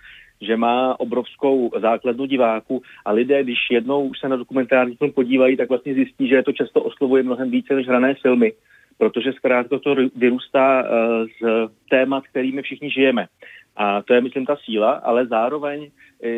že 0.41 0.57
má 0.57 0.99
obrovskou 0.99 1.71
základnu 1.81 2.25
diváků 2.25 2.81
a 3.05 3.11
lidé, 3.11 3.43
když 3.43 3.57
jednou 3.71 4.07
už 4.07 4.19
se 4.19 4.29
na 4.29 4.35
dokumentární 4.35 4.95
film 4.95 5.11
podívají, 5.11 5.57
tak 5.57 5.69
vlastně 5.69 5.93
zjistí, 5.93 6.27
že 6.27 6.43
to 6.43 6.51
často 6.51 6.83
oslovuje 6.83 7.23
mnohem 7.23 7.51
více 7.51 7.75
než 7.75 7.87
hrané 7.87 8.13
filmy, 8.13 8.53
protože 8.97 9.33
zkrátka 9.33 9.79
to 9.79 9.95
vyrůstá 10.15 10.83
eh, 10.83 10.89
z 11.25 11.69
témat, 11.89 12.23
kterými 12.27 12.61
všichni 12.61 12.89
žijeme. 12.89 13.27
A 13.75 14.01
to 14.01 14.13
je, 14.13 14.21
myslím, 14.21 14.45
ta 14.45 14.55
síla, 14.65 14.91
ale 14.91 15.25
zároveň 15.25 15.89
eh, 16.23 16.29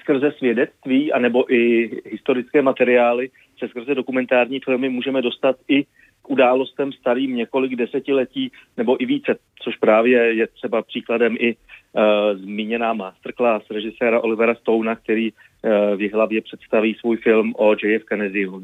skrze 0.00 0.32
svědectví 0.38 1.12
anebo 1.12 1.54
i 1.54 1.90
historické 2.06 2.62
materiály 2.62 3.30
se 3.58 3.68
skrze 3.68 3.94
dokumentární 3.94 4.60
filmy 4.60 4.88
můžeme 4.88 5.22
dostat 5.22 5.56
i 5.68 5.84
k 6.22 6.30
událostem 6.30 6.92
starým 6.92 7.36
několik 7.36 7.76
desetiletí 7.76 8.52
nebo 8.76 9.02
i 9.02 9.06
více, 9.06 9.38
což 9.62 9.76
právě 9.76 10.34
je 10.34 10.46
třeba 10.46 10.82
příkladem 10.82 11.36
i 11.38 11.56
uh, 11.56 12.02
zmíněná 12.38 12.92
masterclass 12.92 13.70
režiséra 13.70 14.20
Olivera 14.20 14.54
Stouna, 14.54 14.96
který 14.96 15.32
uh, 15.32 15.96
v 15.96 16.12
hlavě 16.12 16.40
představí 16.40 16.94
svůj 16.94 17.16
film 17.16 17.54
o 17.56 17.72
JF 17.72 18.04
Kennedyho. 18.04 18.60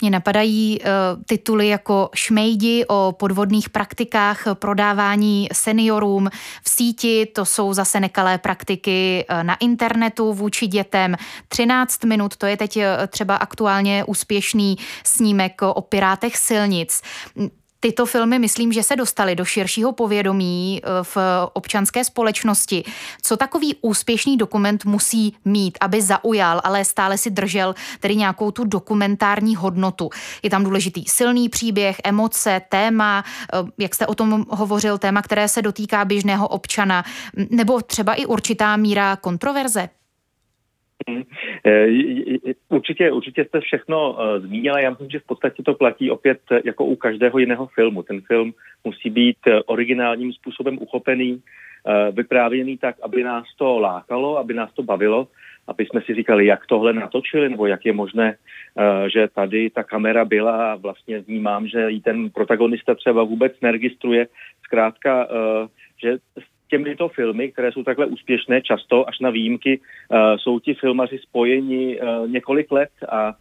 Mě 0.00 0.10
napadají 0.10 0.78
uh, 0.80 1.22
tituly 1.26 1.68
jako 1.68 2.10
Šmejdi 2.14 2.84
o 2.88 3.14
podvodných 3.18 3.70
praktikách 3.70 4.44
prodávání 4.54 5.48
seniorům 5.52 6.30
v 6.62 6.70
síti, 6.70 7.26
to 7.26 7.44
jsou 7.44 7.72
zase 7.72 8.00
nekalé 8.00 8.38
praktiky 8.38 9.26
uh, 9.30 9.42
na 9.42 9.54
internetu 9.54 10.32
vůči 10.32 10.66
dětem. 10.66 11.16
13 11.48 12.04
minut, 12.04 12.36
to 12.36 12.46
je 12.46 12.56
teď 12.56 12.76
uh, 12.76 12.82
třeba 13.08 13.36
aktuálně 13.36 14.04
úspěšný 14.04 14.76
snímek 15.04 15.62
o 15.62 15.80
pirátech 15.82 16.36
silnic. 16.36 17.02
Tyto 17.80 18.06
filmy, 18.06 18.38
myslím, 18.38 18.72
že 18.72 18.82
se 18.82 18.96
dostaly 18.96 19.36
do 19.36 19.44
širšího 19.44 19.92
povědomí 19.92 20.80
eh, 20.82 20.88
v 21.02 21.16
občanské 21.52 22.04
společnosti. 22.04 22.84
Co 23.22 23.36
takový 23.36 23.76
úspěšný 23.80 24.36
dokument 24.36 24.84
musí 24.84 25.36
mít, 25.44 25.78
aby 25.80 26.02
zaujal, 26.02 26.60
ale 26.64 26.84
stále 26.84 27.18
si 27.18 27.30
držel 27.30 27.74
tedy 28.00 28.16
nějakou 28.16 28.50
tu 28.50 28.64
dokumentární 28.64 29.56
hodnotu? 29.56 30.10
Je 30.42 30.50
tam 30.50 30.64
důležitý 30.64 31.04
silný 31.04 31.48
příběh, 31.48 31.96
emoce, 32.04 32.60
téma, 32.68 33.24
eh, 33.52 33.56
jak 33.78 33.94
jste 33.94 34.06
o 34.06 34.14
tom 34.14 34.44
hovořil, 34.48 34.98
téma, 34.98 35.22
které 35.22 35.48
se 35.48 35.62
dotýká 35.62 36.04
běžného 36.04 36.48
občana, 36.48 37.04
nebo 37.50 37.80
třeba 37.80 38.14
i 38.14 38.26
určitá 38.26 38.76
míra 38.76 39.16
kontroverze? 39.16 39.88
Hmm. 41.08 41.22
Eh, 41.66 42.52
určitě, 42.68 43.12
určitě 43.12 43.44
jste 43.44 43.60
všechno 43.60 44.12
uh, 44.12 44.46
zmínila. 44.46 44.80
Já 44.80 44.90
myslím, 44.90 45.10
že 45.10 45.18
v 45.18 45.26
podstatě 45.26 45.62
to 45.62 45.74
platí 45.74 46.10
opět 46.10 46.40
jako 46.64 46.84
u 46.84 46.96
každého 46.96 47.38
jiného 47.38 47.66
filmu. 47.66 48.02
Ten 48.02 48.20
film 48.20 48.52
musí 48.84 49.10
být 49.10 49.38
originálním 49.66 50.32
způsobem 50.32 50.78
uchopený, 50.80 51.42
vyprávěný 52.12 52.78
tak, 52.78 52.96
aby 53.02 53.24
nás 53.24 53.44
to 53.58 53.78
lákalo, 53.78 54.38
aby 54.38 54.54
nás 54.54 54.72
to 54.74 54.82
bavilo, 54.82 55.28
aby 55.66 55.86
jsme 55.86 56.00
si 56.00 56.14
říkali, 56.14 56.46
jak 56.46 56.66
tohle 56.66 56.92
natočili, 56.92 57.48
nebo 57.48 57.66
jak 57.66 57.86
je 57.86 57.92
možné, 57.92 58.36
že 59.12 59.28
tady 59.34 59.70
ta 59.70 59.82
kamera 59.82 60.24
byla 60.24 60.72
a 60.72 60.76
vlastně 60.76 61.20
vnímám, 61.20 61.68
že 61.68 61.90
i 61.90 62.00
ten 62.00 62.30
protagonista 62.30 62.94
třeba 62.94 63.22
vůbec 63.22 63.52
neregistruje. 63.62 64.26
Zkrátka, 64.64 65.28
že 66.02 66.18
těmito 66.68 67.08
filmy, 67.08 67.52
které 67.52 67.72
jsou 67.72 67.82
takhle 67.82 68.06
úspěšné, 68.06 68.62
často 68.62 69.08
až 69.08 69.18
na 69.18 69.30
výjimky, 69.30 69.80
uh, 69.80 70.36
jsou 70.36 70.60
ti 70.60 70.74
filmaři 70.74 71.18
spojeni 71.18 72.00
uh, 72.00 72.30
několik 72.30 72.72
let 72.72 72.90
a 73.08 73.34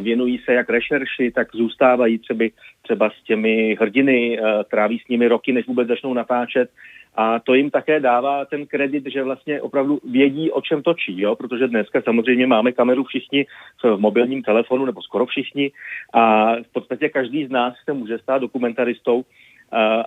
věnují 0.00 0.38
se 0.44 0.54
jak 0.54 0.70
rešerši, 0.70 1.30
tak 1.30 1.48
zůstávají 1.54 2.18
třeba, 2.18 2.44
třeba 2.82 3.10
s 3.10 3.22
těmi 3.22 3.76
hrdiny, 3.80 4.40
uh, 4.40 4.46
tráví 4.70 4.98
s 4.98 5.08
nimi 5.08 5.28
roky, 5.28 5.52
než 5.52 5.66
vůbec 5.66 5.88
začnou 5.88 6.14
natáčet. 6.14 6.70
A 7.16 7.38
to 7.38 7.54
jim 7.54 7.70
také 7.70 8.00
dává 8.00 8.44
ten 8.44 8.66
kredit, 8.66 9.06
že 9.06 9.22
vlastně 9.22 9.60
opravdu 9.60 10.00
vědí, 10.10 10.50
o 10.50 10.60
čem 10.60 10.82
točí, 10.82 11.20
jo? 11.20 11.36
protože 11.36 11.68
dneska 11.68 12.02
samozřejmě 12.02 12.46
máme 12.46 12.72
kameru 12.72 13.04
všichni 13.04 13.46
v 13.82 13.96
mobilním 13.96 14.42
telefonu, 14.42 14.84
nebo 14.84 15.02
skoro 15.02 15.26
všichni, 15.26 15.70
a 16.14 16.54
v 16.56 16.72
podstatě 16.72 17.08
každý 17.08 17.46
z 17.46 17.50
nás 17.50 17.74
se 17.84 17.92
může 17.92 18.18
stát 18.18 18.38
dokumentaristou, 18.38 19.24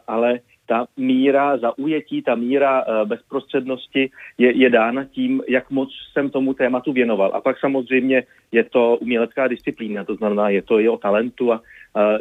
ale 0.08 0.40
ta 0.70 0.86
míra 0.98 1.58
zaujetí, 1.58 2.22
ta 2.22 2.36
míra 2.36 2.86
uh, 2.86 3.10
bezprostřednosti 3.10 4.10
je, 4.38 4.58
je 4.58 4.70
dána 4.70 5.04
tím, 5.04 5.42
jak 5.48 5.70
moc 5.72 5.90
jsem 6.14 6.30
tomu 6.30 6.54
tématu 6.54 6.94
věnoval. 6.94 7.32
A 7.34 7.42
pak 7.42 7.60
samozřejmě 7.60 8.24
je 8.52 8.64
to 8.64 8.98
umělecká 9.02 9.48
disciplína, 9.48 10.04
to 10.04 10.16
znamená, 10.16 10.50
je 10.50 10.62
to 10.62 10.80
i 10.80 10.90
o 10.90 10.98
talentu 10.98 11.54
a 11.54 11.58
uh, 11.58 11.62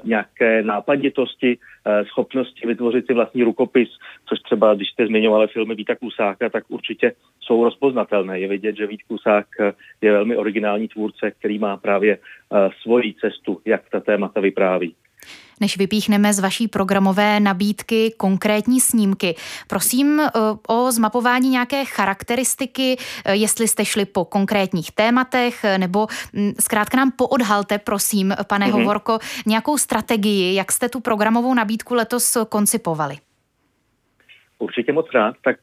nějaké 0.04 0.62
nápaditosti, 0.62 1.56
uh, 1.56 2.06
schopnosti 2.06 2.66
vytvořit 2.66 3.06
si 3.06 3.14
vlastní 3.14 3.42
rukopis, 3.44 3.88
což 4.28 4.38
třeba, 4.40 4.74
když 4.74 4.88
jste 4.88 5.06
zmiňovali 5.06 5.46
filmy 5.46 5.74
Víta 5.74 5.94
Klusáka, 5.94 6.48
tak 6.48 6.64
určitě 6.68 7.12
jsou 7.40 7.64
rozpoznatelné. 7.64 8.40
Je 8.40 8.48
vidět, 8.48 8.76
že 8.76 8.86
Vít 8.86 9.02
Klusák 9.02 9.46
je 10.00 10.12
velmi 10.12 10.36
originální 10.36 10.88
tvůrce, 10.88 11.30
který 11.30 11.58
má 11.58 11.76
právě 11.76 12.18
svoji 12.82 13.14
cestu, 13.20 13.60
jak 13.64 13.82
ta 13.90 14.00
témata 14.00 14.40
vypráví 14.40 14.94
než 15.60 15.78
vypíchneme 15.78 16.32
z 16.32 16.40
vaší 16.40 16.68
programové 16.68 17.40
nabídky 17.40 18.14
konkrétní 18.16 18.80
snímky. 18.80 19.34
Prosím 19.68 20.20
eh, 20.20 20.30
o 20.68 20.92
zmapování 20.92 21.48
nějaké 21.50 21.84
charakteristiky, 21.84 22.96
eh, 23.24 23.36
jestli 23.36 23.68
jste 23.68 23.84
šli 23.84 24.04
po 24.04 24.24
konkrétních 24.24 24.92
tématech, 24.92 25.64
eh, 25.64 25.78
nebo 25.78 26.06
hm, 26.34 26.52
zkrátka 26.60 26.96
nám 26.96 27.12
poodhalte, 27.18 27.78
prosím, 27.78 28.34
pane 28.48 28.66
mm-hmm. 28.66 28.72
Hovorko, 28.72 29.18
nějakou 29.46 29.78
strategii, 29.78 30.54
jak 30.54 30.72
jste 30.72 30.88
tu 30.88 31.00
programovou 31.00 31.54
nabídku 31.54 31.94
letos 31.94 32.36
koncipovali. 32.48 33.16
Určitě 34.58 34.92
moc 34.92 35.06
rád. 35.14 35.34
Tak 35.44 35.56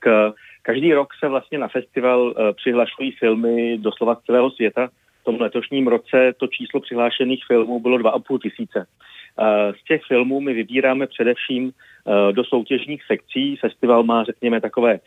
každý 0.62 0.94
rok 0.94 1.08
se 1.20 1.28
vlastně 1.28 1.58
na 1.58 1.68
festival 1.68 2.36
přihlašují 2.56 3.12
filmy 3.12 3.78
doslova 3.78 4.16
z 4.16 4.26
celého 4.26 4.52
světa. 4.52 4.90
V 5.22 5.24
tom 5.24 5.42
letošním 5.42 5.88
roce 5.88 6.34
to 6.38 6.48
číslo 6.48 6.80
přihlášených 6.80 7.44
filmů 7.48 7.80
bylo 7.80 7.98
2,5 7.98 8.40
tisíce. 8.40 8.86
Z 9.80 9.84
těch 9.88 10.02
filmů 10.08 10.42
my 10.42 10.54
vybíráme 10.54 11.08
především 11.08 11.72
eh, 11.72 12.34
do 12.34 12.44
soutěžních 12.44 13.04
sekcí. 13.04 13.56
Festival 13.56 14.04
má, 14.04 14.24
řekněme, 14.24 14.62
takové 14.62 14.94
eh, 14.94 15.00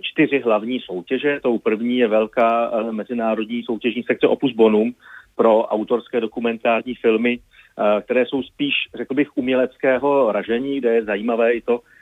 čtyři 0.00 0.38
hlavní 0.38 0.80
soutěže. 0.80 1.40
Tou 1.42 1.58
první 1.58 1.98
je 1.98 2.08
velká 2.08 2.70
eh, 2.70 2.92
mezinárodní 2.92 3.62
soutěžní 3.62 4.02
sekce 4.02 4.28
Opus 4.28 4.52
Bonum 4.52 4.94
pro 5.36 5.62
autorské 5.62 6.20
dokumentární 6.20 6.94
filmy, 6.94 7.38
které 8.00 8.26
jsou 8.26 8.42
spíš, 8.42 8.74
řekl 8.94 9.14
bych, 9.14 9.36
uměleckého 9.36 10.32
ražení, 10.32 10.78
kde 10.78 10.94
je 10.94 11.04
zajímavé 11.04 11.52
i 11.52 11.60
to, 11.60 11.80
Eh, 11.80 11.93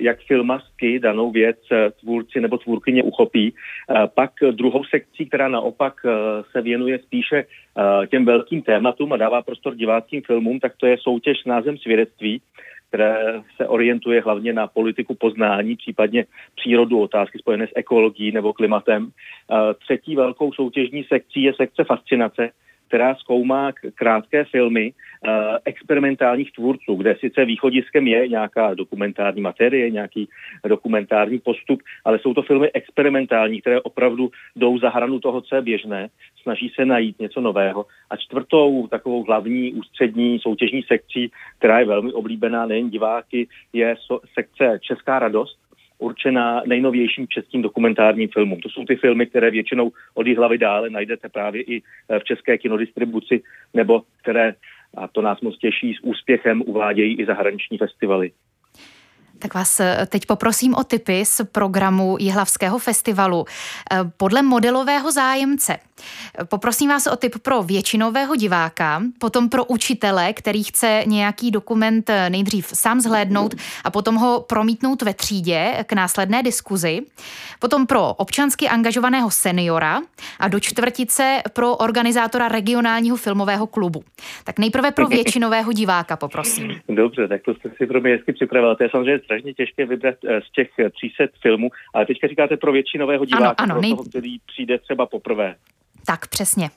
jak 0.00 0.18
filmařsky 0.20 0.98
danou 0.98 1.30
věc 1.30 1.58
eh, 1.72 1.90
tvůrci 1.90 2.40
nebo 2.40 2.58
tvůrkyně 2.58 3.02
uchopí. 3.02 3.54
Eh, 3.54 4.06
pak 4.14 4.30
druhou 4.50 4.84
sekcí, 4.84 5.26
která 5.26 5.48
naopak 5.48 5.94
se 6.50 6.62
věnuje 6.62 6.98
spíše 6.98 7.44
těm 8.10 8.24
velkým 8.24 8.62
tématům 8.62 9.12
a 9.12 9.16
dává 9.16 9.42
prostor 9.42 9.74
diváckým 9.74 10.22
filmům, 10.22 10.60
tak 10.60 10.72
to 10.76 10.86
je 10.86 10.96
soutěž 10.98 11.38
s 11.40 11.82
svědectví, 11.82 12.40
které 12.88 13.42
se 13.56 13.66
orientuje 13.68 14.20
hlavně 14.20 14.52
na 14.52 14.66
politiku 14.66 15.14
poznání, 15.14 15.76
případně 15.76 16.24
přírodu, 16.56 17.00
otázky 17.00 17.38
spojené 17.38 17.66
s 17.66 17.72
ekologií 17.76 18.32
nebo 18.32 18.52
klimatem. 18.52 19.10
Třetí 19.78 20.16
velkou 20.16 20.52
soutěžní 20.52 21.04
sekcí 21.04 21.42
je 21.42 21.54
sekce 21.54 21.84
fascinace, 21.84 22.50
která 22.88 23.14
zkoumá 23.14 23.72
krátké 23.94 24.44
filmy 24.44 24.92
uh, 24.92 25.32
experimentálních 25.64 26.52
tvůrců, 26.52 26.94
kde 26.94 27.16
sice 27.20 27.44
východiskem 27.44 28.06
je 28.06 28.28
nějaká 28.28 28.74
dokumentární 28.74 29.40
materie, 29.40 29.90
nějaký 29.90 30.28
dokumentární 30.68 31.38
postup, 31.38 31.82
ale 32.04 32.18
jsou 32.18 32.34
to 32.34 32.42
filmy 32.42 32.70
experimentální, 32.72 33.60
které 33.60 33.80
opravdu 33.80 34.30
jdou 34.56 34.78
za 34.78 34.88
hranu 34.88 35.20
toho, 35.20 35.40
co 35.40 35.54
je 35.54 35.62
běžné, 35.62 36.08
snaží 36.42 36.72
se 36.74 36.84
najít 36.84 37.18
něco 37.18 37.40
nového. 37.40 37.86
A 38.10 38.16
čtvrtou 38.16 38.86
takovou 38.86 39.24
hlavní 39.24 39.72
ústřední 39.72 40.38
soutěžní 40.38 40.82
sekcí, 40.82 41.30
která 41.58 41.78
je 41.78 41.86
velmi 41.86 42.12
oblíbená 42.12 42.66
nejen 42.66 42.90
diváky, 42.90 43.48
je 43.72 43.94
so- 43.94 44.20
sekce 44.34 44.78
Česká 44.82 45.18
radost, 45.18 45.67
určená 45.98 46.62
nejnovějším 46.66 47.28
českým 47.28 47.62
dokumentárním 47.62 48.28
filmům. 48.28 48.60
To 48.60 48.68
jsou 48.68 48.84
ty 48.84 48.96
filmy, 48.96 49.26
které 49.26 49.50
většinou 49.50 49.92
od 50.14 50.28
hlavy 50.28 50.58
dále 50.58 50.90
najdete 50.90 51.28
právě 51.28 51.62
i 51.62 51.82
eh, 52.08 52.18
v 52.18 52.24
české 52.24 52.58
kinodistribuci, 52.58 53.42
nebo 53.74 54.02
které, 54.22 54.54
a 54.96 55.08
to 55.08 55.22
nás 55.22 55.40
moc 55.40 55.58
těší, 55.58 55.94
s 55.94 56.00
úspěchem 56.02 56.62
uvádějí 56.66 57.20
i 57.20 57.26
zahraniční 57.26 57.78
festivaly. 57.78 58.30
Tak 59.38 59.54
vás 59.54 59.80
eh, 59.80 60.06
teď 60.08 60.26
poprosím 60.26 60.74
o 60.74 60.84
tipy 60.84 61.24
z 61.24 61.40
programu 61.52 62.16
Jihlavského 62.20 62.78
festivalu. 62.78 63.44
Eh, 63.92 63.96
podle 64.16 64.42
modelového 64.42 65.12
zájemce 65.12 65.78
poprosím 66.48 66.88
vás 66.88 67.06
o 67.06 67.16
tip 67.16 67.38
pro 67.42 67.62
většinového 67.62 68.36
diváka, 68.36 69.02
potom 69.18 69.48
pro 69.48 69.64
učitele, 69.64 70.32
který 70.32 70.62
chce 70.62 71.02
nějaký 71.06 71.50
dokument 71.50 72.10
eh, 72.10 72.30
nejdřív 72.30 72.66
sám 72.66 73.00
zhlédnout 73.00 73.54
a 73.84 73.90
potom 73.90 74.14
ho 74.14 74.44
promítnout 74.48 75.02
ve 75.02 75.14
třídě 75.14 75.84
k 75.86 75.92
následné 75.92 76.42
diskuzi, 76.42 77.00
potom 77.58 77.86
pro 77.86 78.14
občansky 78.14 78.68
angažovaného 78.68 79.30
seniora 79.30 80.00
a 80.40 80.48
do 80.48 80.60
čtvrtice 80.60 81.42
pro 81.52 81.76
organizátora 81.76 82.48
regionálního 82.48 83.16
filmového 83.16 83.66
klubu. 83.66 84.02
Tak 84.44 84.58
nejprve 84.58 84.90
pro 84.90 85.06
většinového 85.08 85.72
diváka 85.72 86.16
poprosím. 86.16 86.80
Dobře, 86.88 87.28
tak 87.28 87.42
to 87.42 87.54
jste 87.54 87.70
si 87.76 87.86
pro 87.86 88.00
mě 88.00 88.10
hezky 88.10 88.32
připravila. 88.32 88.74
To 88.74 88.82
je 88.82 88.90
samozřejmě 88.90 89.20
strašně 89.28 89.54
těžké 89.54 89.86
vybrat 89.86 90.14
eh, 90.24 90.40
z 90.40 90.52
těch 90.52 90.70
300 90.96 91.24
filmů, 91.42 91.68
ale 91.94 92.06
teďka 92.06 92.28
říkáte 92.28 92.56
pro 92.56 92.72
většinového 92.72 93.24
diváka, 93.24 93.44
ano, 93.44 93.54
ano, 93.58 93.74
pro 93.74 93.82
nej... 93.82 93.90
toho, 93.90 94.04
který 94.04 94.38
přijde 94.46 94.78
třeba 94.78 95.06
poprvé. 95.06 95.54
Tak, 96.06 96.28
přesně. 96.28 96.68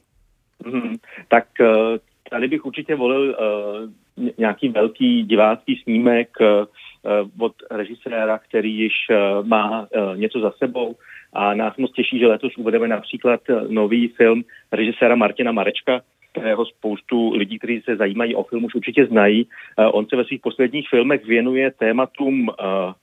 Hmm, 0.66 0.96
tak 1.28 1.46
eh, 1.62 2.00
tady 2.30 2.48
bych 2.48 2.66
určitě 2.66 2.96
volil 2.96 3.36
uh, 3.36 4.30
nějaký 4.38 4.70
velký 4.70 5.24
divácký 5.24 5.82
snímek 5.84 6.30
uh, 6.40 7.46
od 7.46 7.54
režiséra, 7.72 8.38
který 8.38 8.78
již 8.78 8.94
uh, 9.10 9.48
má 9.48 9.82
uh, 9.82 10.18
něco 10.18 10.40
za 10.40 10.52
sebou 10.52 10.96
a 11.34 11.54
nás 11.54 11.78
moc 11.78 11.92
těší, 11.92 12.20
že 12.20 12.28
letos 12.28 12.58
uvedeme 12.58 12.88
například 12.88 13.42
nový 13.68 14.08
film 14.08 14.44
režiséra 14.72 15.16
Martina 15.16 15.52
Marečka, 15.52 16.02
kterého 16.32 16.66
spoustu 16.66 17.34
lidí, 17.34 17.58
kteří 17.58 17.82
se 17.82 17.96
zajímají 17.96 18.36
o 18.36 18.44
film, 18.44 18.64
už 18.66 18.76
určitě 18.76 19.06
znají. 19.06 19.48
Eh, 19.80 19.86
on 19.86 20.06
se 20.06 20.16
ve 20.16 20.26
svých 20.26 20.42
posledních 20.42 20.90
filmech 20.90 21.26
věnuje 21.26 21.72
tématům 21.72 22.48
uh, 22.48 22.56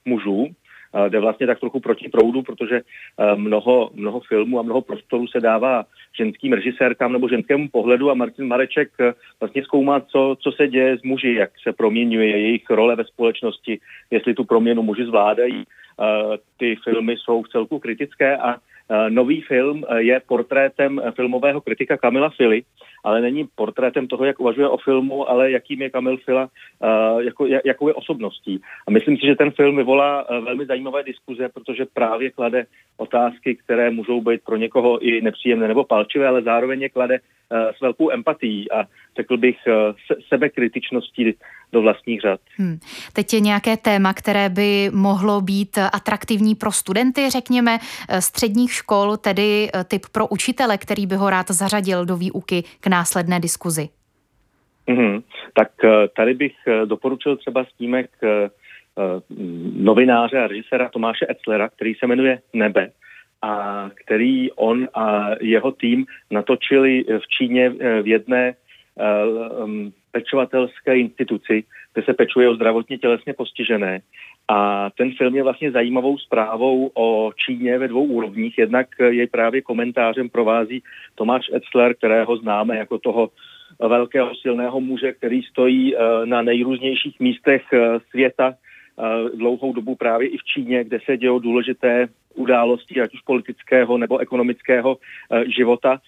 mužů, 0.05 0.47
eh, 0.47 1.09
jde 1.09 1.19
vlastně 1.19 1.47
tak 1.47 1.59
trochu 1.59 1.79
proti 1.79 2.09
proudu, 2.09 2.41
protože 2.41 2.81
mnoho, 3.35 3.89
mnoho 3.93 4.19
filmů 4.19 4.59
a 4.59 4.61
mnoho 4.61 4.81
prostoru 4.81 5.27
se 5.27 5.39
dává 5.39 5.85
ženským 6.17 6.53
režisérkám 6.53 7.13
nebo 7.13 7.29
ženskému 7.29 7.67
pohledu 7.69 8.11
a 8.11 8.13
Martin 8.13 8.47
Mareček 8.47 8.89
vlastně 9.39 9.63
zkoumá, 9.63 9.99
co, 9.99 10.35
co 10.39 10.51
se 10.51 10.67
děje 10.67 10.97
s 10.97 11.03
muži, 11.03 11.33
jak 11.33 11.51
se 11.63 11.73
proměňuje 11.73 12.29
jejich 12.29 12.69
role 12.69 12.95
ve 12.95 13.03
společnosti, 13.03 13.79
jestli 14.11 14.33
tu 14.33 14.43
proměnu 14.43 14.83
muži 14.83 15.05
zvládají. 15.05 15.63
Ty 16.57 16.75
filmy 16.83 17.15
jsou 17.17 17.43
v 17.43 17.49
celku 17.49 17.79
kritické 17.79 18.37
a 18.37 18.55
nový 19.09 19.41
film 19.41 19.83
je 19.97 20.21
portrétem 20.27 21.01
filmového 21.15 21.61
kritika 21.61 21.97
Kamila 21.97 22.29
Fili 22.29 22.63
ale 23.03 23.21
není 23.21 23.47
portrétem 23.55 24.07
toho, 24.07 24.25
jak 24.25 24.39
uvažuje 24.39 24.69
o 24.69 24.77
filmu, 24.77 25.29
ale 25.29 25.51
jakým 25.51 25.81
je 25.81 25.89
Kamil 25.89 26.17
Fila, 26.17 26.49
jako, 27.19 27.45
jakou 27.65 27.87
je 27.87 27.93
osobností. 27.93 28.61
A 28.87 28.91
myslím 28.91 29.17
si, 29.17 29.25
že 29.25 29.35
ten 29.35 29.51
film 29.51 29.77
vyvolá 29.77 30.25
velmi 30.29 30.65
zajímavé 30.65 31.03
diskuze, 31.03 31.49
protože 31.49 31.85
právě 31.93 32.31
klade 32.31 32.65
otázky, 32.97 33.55
které 33.55 33.89
můžou 33.89 34.21
být 34.21 34.41
pro 34.45 34.55
někoho 34.55 34.99
i 34.99 35.21
nepříjemné 35.21 35.67
nebo 35.67 35.83
palčivé, 35.83 36.27
ale 36.27 36.41
zároveň 36.41 36.81
je 36.81 36.89
klade 36.89 37.19
s 37.77 37.81
velkou 37.81 38.11
empatií 38.11 38.71
a 38.71 38.83
řekl 39.17 39.37
bych 39.37 39.57
sebekritičností 40.27 41.35
do 41.71 41.81
vlastních 41.81 42.21
řad. 42.21 42.39
Hmm. 42.57 42.79
Teď 43.13 43.33
je 43.33 43.39
nějaké 43.39 43.77
téma, 43.77 44.13
které 44.13 44.49
by 44.49 44.89
mohlo 44.93 45.41
být 45.41 45.77
atraktivní 45.93 46.55
pro 46.55 46.71
studenty, 46.71 47.29
řekněme, 47.29 47.77
středních 48.19 48.71
škol, 48.71 49.17
tedy 49.17 49.69
typ 49.87 50.01
pro 50.11 50.27
učitele, 50.27 50.77
který 50.77 51.07
by 51.07 51.15
ho 51.15 51.29
rád 51.29 51.51
zařadil 51.51 52.05
do 52.05 52.17
výuky 52.17 52.63
k 52.79 52.87
následné 52.89 53.39
diskuzi. 53.39 53.89
Hmm. 54.89 55.19
Tak 55.53 55.69
tady 56.15 56.33
bych 56.33 56.55
doporučil 56.85 57.37
třeba 57.37 57.65
snímek 57.75 58.09
novináře 59.73 60.39
a 60.39 60.47
režiséra 60.47 60.89
Tomáše 60.89 61.25
Etzlera, 61.29 61.69
který 61.69 61.95
se 61.95 62.07
jmenuje 62.07 62.41
Nebe 62.53 62.91
a 63.41 63.89
který 64.05 64.51
on 64.51 64.87
a 64.93 65.29
jeho 65.41 65.71
tým 65.71 66.05
natočili 66.31 67.03
v 67.03 67.27
Číně 67.37 67.69
v 68.01 68.07
jedné 68.07 68.53
pečovatelské 70.11 70.97
instituci, 70.97 71.63
kde 71.93 72.03
se 72.03 72.13
pečuje 72.13 72.49
o 72.49 72.55
zdravotně 72.55 72.97
tělesně 72.97 73.33
postižené. 73.33 74.01
A 74.49 74.89
ten 74.97 75.11
film 75.11 75.35
je 75.35 75.43
vlastně 75.43 75.71
zajímavou 75.71 76.17
zprávou 76.17 76.91
o 76.93 77.31
Číně 77.45 77.77
ve 77.77 77.87
dvou 77.87 78.03
úrovních. 78.03 78.57
Jednak 78.57 78.87
jej 79.09 79.27
právě 79.27 79.61
komentářem 79.61 80.29
provází 80.29 80.83
Tomáš 81.15 81.51
Etzler, 81.53 81.95
kterého 81.95 82.37
známe 82.37 82.77
jako 82.77 82.99
toho 82.99 83.29
velkého 83.79 84.35
silného 84.35 84.81
muže, 84.81 85.13
který 85.13 85.43
stojí 85.43 85.95
eh, 85.95 85.99
na 86.25 86.41
nejrůznějších 86.41 87.19
místech 87.19 87.63
eh, 87.73 87.99
světa 88.09 88.53
eh, 88.53 89.37
dlouhou 89.37 89.73
dobu 89.73 89.95
právě 89.95 90.27
i 90.27 90.37
v 90.37 90.43
Číně, 90.43 90.83
kde 90.83 90.99
se 91.05 91.17
dějou 91.17 91.39
důležité 91.39 92.07
události, 92.35 93.01
ať 93.01 93.13
už 93.13 93.21
politického 93.21 93.97
nebo 93.97 94.17
ekonomického 94.17 94.97
života 95.55 95.99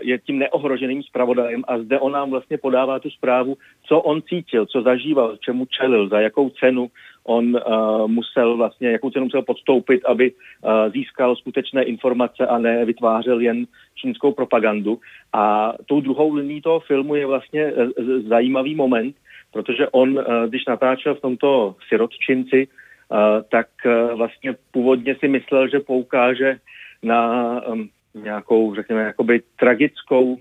je 0.00 0.18
tím 0.18 0.38
neohroženým 0.38 1.02
zpravodajem 1.02 1.64
a 1.68 1.78
zde 1.78 2.00
on 2.00 2.12
nám 2.12 2.30
vlastně 2.30 2.58
podává 2.58 2.98
tu 2.98 3.10
zprávu, 3.10 3.56
co 3.86 4.00
on 4.00 4.22
cítil, 4.22 4.66
co 4.66 4.82
zažíval, 4.82 5.36
čemu 5.36 5.66
čelil, 5.66 6.08
za 6.08 6.20
jakou 6.20 6.50
cenu 6.50 6.88
on 7.28 7.56
uh, 7.56 8.08
musel 8.08 8.56
vlastně, 8.56 8.90
jakou 8.90 9.10
cenu 9.10 9.24
musel 9.24 9.42
podstoupit, 9.42 10.04
aby 10.04 10.32
uh, 10.32 10.92
získal 10.92 11.36
skutečné 11.36 11.82
informace 11.82 12.46
a 12.46 12.58
ne 12.58 12.84
vytvářel 12.84 13.40
jen 13.40 13.66
čínskou 13.94 14.32
propagandu. 14.32 14.98
A 15.32 15.72
tou 15.86 16.00
druhou 16.00 16.34
liní 16.34 16.60
toho 16.60 16.80
filmu 16.80 17.14
je 17.14 17.26
vlastně 17.26 17.72
uh, 17.72 17.88
zajímavý 18.28 18.74
moment, 18.74 19.16
protože 19.52 19.88
on, 19.88 20.18
uh, 20.18 20.24
když 20.48 20.66
natáčel 20.66 21.14
v 21.14 21.20
tomto 21.20 21.76
sirotčinci, 21.88 22.66
uh, 22.66 23.18
tak 23.50 23.68
uh, 23.86 24.16
vlastně 24.16 24.56
původně 24.70 25.16
si 25.20 25.28
myslel, 25.28 25.68
že 25.68 25.80
poukáže 25.80 26.56
na 27.02 27.22
um, 27.66 27.88
nějakou, 28.14 28.74
řekněme, 28.74 29.02
jakoby 29.02 29.42
tragickou 29.56 30.24
uh, 30.24 30.38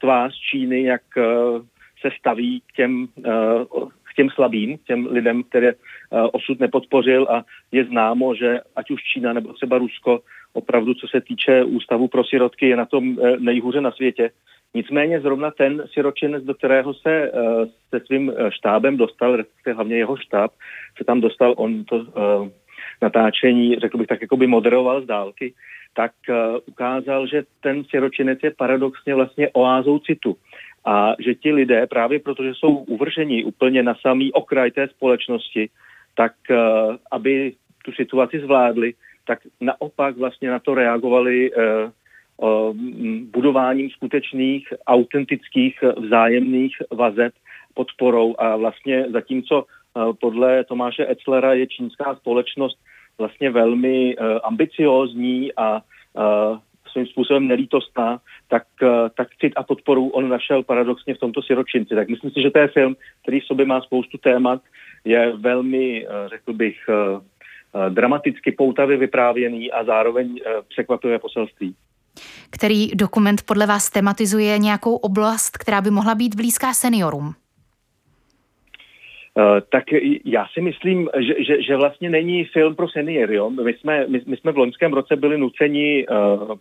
tvář 0.00 0.32
Číny, 0.50 0.82
jak 0.82 1.02
uh, 1.16 1.62
se 2.00 2.10
staví 2.18 2.62
k 2.66 2.72
těm, 2.76 3.08
uh, 3.16 3.88
těm 4.16 4.30
slabým, 4.30 4.78
těm 4.86 5.06
lidem, 5.06 5.42
které 5.42 5.72
uh, 5.72 5.78
osud 6.32 6.60
nepodpořil 6.60 7.26
a 7.30 7.44
je 7.72 7.84
známo, 7.84 8.34
že 8.34 8.60
ať 8.76 8.90
už 8.90 9.02
Čína 9.02 9.32
nebo 9.32 9.52
třeba 9.52 9.78
Rusko 9.78 10.20
opravdu, 10.52 10.94
co 10.94 11.08
se 11.08 11.20
týče 11.20 11.64
ústavu 11.64 12.08
pro 12.08 12.24
sirotky, 12.24 12.68
je 12.68 12.76
na 12.76 12.86
tom 12.86 13.18
uh, 13.18 13.36
nejhůře 13.38 13.80
na 13.80 13.90
světě. 13.90 14.30
Nicméně 14.74 15.20
zrovna 15.20 15.50
ten 15.50 15.84
siročinec, 15.92 16.44
do 16.44 16.54
kterého 16.54 16.94
se 16.94 17.30
uh, 17.30 17.64
se 17.90 18.00
svým 18.06 18.32
štábem 18.48 18.96
dostal, 18.96 19.38
hlavně 19.74 19.96
jeho 19.96 20.16
štáb, 20.16 20.50
se 20.98 21.04
tam 21.04 21.20
dostal, 21.20 21.54
on 21.56 21.84
to 21.84 22.06
natáčení, 23.02 23.76
řekl 23.76 23.98
bych 23.98 24.06
tak, 24.06 24.20
jako 24.22 24.36
by 24.36 24.46
moderoval 24.46 25.02
z 25.02 25.06
dálky, 25.06 25.54
tak 25.96 26.12
ukázal, 26.66 27.26
že 27.26 27.42
ten 27.60 27.84
siročinec 27.84 28.38
je 28.42 28.50
paradoxně 28.50 29.14
vlastně 29.14 29.50
oázou 29.52 29.98
citu. 29.98 30.36
A 30.84 31.14
že 31.18 31.34
ti 31.34 31.52
lidé, 31.52 31.86
právě 31.86 32.18
protože 32.20 32.54
jsou 32.54 32.76
uvrženi 32.76 33.44
úplně 33.44 33.82
na 33.82 33.94
samý 33.94 34.32
okraj 34.32 34.70
té 34.70 34.88
společnosti, 34.88 35.68
tak 36.16 36.32
uh, 36.50 36.56
aby 37.10 37.52
tu 37.84 37.92
situaci 37.92 38.40
zvládli, 38.40 38.94
tak 39.26 39.38
naopak 39.60 40.16
vlastně 40.16 40.50
na 40.50 40.58
to 40.58 40.74
reagovali 40.74 41.50
uh, 41.52 41.90
budováním 43.30 43.90
skutečných, 43.90 44.72
autentických, 44.86 45.84
vzájemných 45.96 46.76
vazeb, 46.92 47.32
podporou. 47.74 48.34
A 48.38 48.56
vlastně 48.56 49.06
zatímco 49.10 49.64
podle 50.20 50.64
Tomáše 50.64 51.10
Etzlera 51.10 51.54
je 51.54 51.66
čínská 51.66 52.14
společnost 52.14 52.78
vlastně 53.18 53.50
velmi 53.50 54.16
ambiciózní 54.44 55.52
a 55.56 55.82
svým 56.94 57.06
způsobem 57.06 57.48
nelítostná, 57.48 58.18
tak, 58.48 58.62
uh, 58.82 58.88
tak 59.16 59.28
cit 59.40 59.52
a 59.56 59.62
podporu 59.62 60.08
on 60.08 60.28
našel 60.28 60.62
paradoxně 60.62 61.14
v 61.14 61.18
tomto 61.18 61.42
siročinci. 61.42 61.94
Tak 61.94 62.08
myslím 62.08 62.30
si, 62.30 62.42
že 62.42 62.50
to 62.50 62.58
je 62.58 62.68
film, 62.68 62.96
který 63.22 63.40
v 63.40 63.44
sobě 63.44 63.66
má 63.66 63.80
spoustu 63.80 64.18
témat, 64.18 64.62
je 65.04 65.32
velmi, 65.36 66.06
uh, 66.06 66.28
řekl 66.28 66.52
bych, 66.52 66.76
uh, 66.88 67.20
dramaticky 67.88 68.52
poutavě 68.52 68.96
vyprávěný 68.96 69.72
a 69.72 69.84
zároveň 69.84 70.40
překvapivé 70.68 71.18
poselství. 71.18 71.74
Který 72.50 72.90
dokument 72.94 73.42
podle 73.46 73.66
vás 73.66 73.90
tematizuje 73.90 74.58
nějakou 74.58 74.96
oblast, 74.96 75.58
která 75.58 75.80
by 75.80 75.90
mohla 75.90 76.14
být 76.14 76.34
blízká 76.34 76.74
seniorům? 76.74 77.34
Tak 79.68 79.84
já 80.24 80.46
si 80.54 80.60
myslím, 80.60 81.08
že, 81.18 81.34
že, 81.44 81.62
že 81.62 81.76
vlastně 81.76 82.10
není 82.10 82.44
film 82.44 82.74
pro 82.74 82.88
seniory. 82.88 83.34
Jo? 83.34 83.50
My, 83.50 83.74
jsme, 83.74 84.06
my, 84.06 84.20
my 84.26 84.36
jsme 84.36 84.52
v 84.52 84.58
loňském 84.58 84.92
roce 84.92 85.16
byli 85.16 85.38
nuceni 85.38 86.06
uh, 86.06 86.54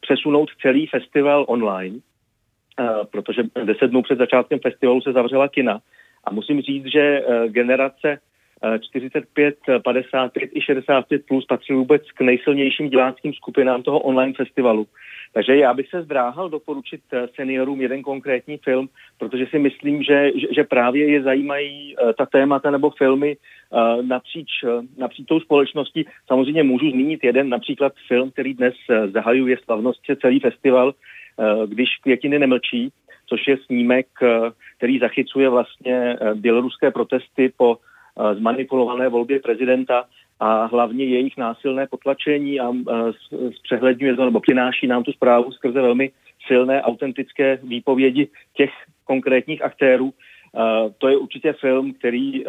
přesunout 0.00 0.50
celý 0.62 0.86
festival 0.86 1.44
online, 1.48 1.96
uh, 1.96 3.04
protože 3.04 3.42
deset 3.64 3.86
dnů 3.86 4.02
před 4.02 4.18
začátkem 4.18 4.58
festivalu 4.58 5.00
se 5.00 5.12
zavřela 5.12 5.48
kina. 5.48 5.80
A 6.24 6.32
musím 6.32 6.60
říct, 6.60 6.86
že 6.86 7.20
uh, 7.20 7.44
generace 7.44 8.18
45, 8.80 9.56
55 9.84 10.50
i 10.54 10.60
65 10.60 11.26
plus 11.26 11.46
patří 11.46 11.72
vůbec 11.72 12.02
k 12.14 12.20
nejsilnějším 12.20 12.90
diváckým 12.90 13.32
skupinám 13.32 13.82
toho 13.82 14.00
online 14.00 14.32
festivalu. 14.32 14.86
Takže 15.34 15.56
já 15.56 15.74
bych 15.74 15.88
se 15.88 16.02
zdráhal 16.02 16.48
doporučit 16.48 17.00
eh, 17.12 17.28
seniorům 17.34 17.80
jeden 17.80 18.02
konkrétní 18.02 18.56
film, 18.56 18.88
protože 19.18 19.46
si 19.46 19.58
myslím, 19.58 20.02
že, 20.02 20.30
že, 20.54 20.64
právě 20.64 21.10
je 21.10 21.22
zajímají 21.22 21.96
uh, 21.96 22.12
ta 22.12 22.26
témata 22.26 22.70
nebo 22.70 22.90
filmy 22.90 23.36
uh, 23.36 24.02
napříč, 24.06 24.48
napříč 24.98 25.26
tou 25.26 25.40
společností. 25.40 26.06
Samozřejmě 26.26 26.62
můžu 26.62 26.90
zmínit 26.90 27.24
jeden, 27.24 27.48
například 27.48 27.92
film, 28.08 28.30
který 28.30 28.54
dnes 28.54 28.74
zahajuje 29.12 29.56
slavnostně 29.64 30.16
celý 30.16 30.40
festival, 30.40 30.94
když 31.66 31.88
květiny 32.02 32.38
nemlčí, 32.38 32.92
což 33.26 33.46
je 33.48 33.56
snímek, 33.66 34.06
který 34.76 34.98
zachycuje 34.98 35.48
vlastně 35.48 36.16
běloruské 36.34 36.90
protesty 36.90 37.52
po 37.56 37.78
zmanipulované 38.34 39.08
volbě 39.08 39.40
prezidenta 39.40 40.04
a 40.40 40.64
hlavně 40.64 41.04
jejich 41.04 41.36
násilné 41.36 41.86
potlačení 41.86 42.60
a 42.60 42.72
zpřehledňuje 43.56 44.16
to, 44.16 44.24
nebo 44.24 44.40
přináší 44.40 44.86
nám 44.86 45.02
tu 45.02 45.12
zprávu 45.12 45.52
skrze 45.52 45.80
velmi 45.80 46.10
silné, 46.46 46.82
autentické 46.82 47.58
výpovědi 47.62 48.28
těch 48.56 48.70
konkrétních 49.04 49.62
aktérů. 49.62 50.14
To 50.98 51.08
je 51.08 51.16
určitě 51.16 51.52
film, 51.52 51.92
který 51.94 52.44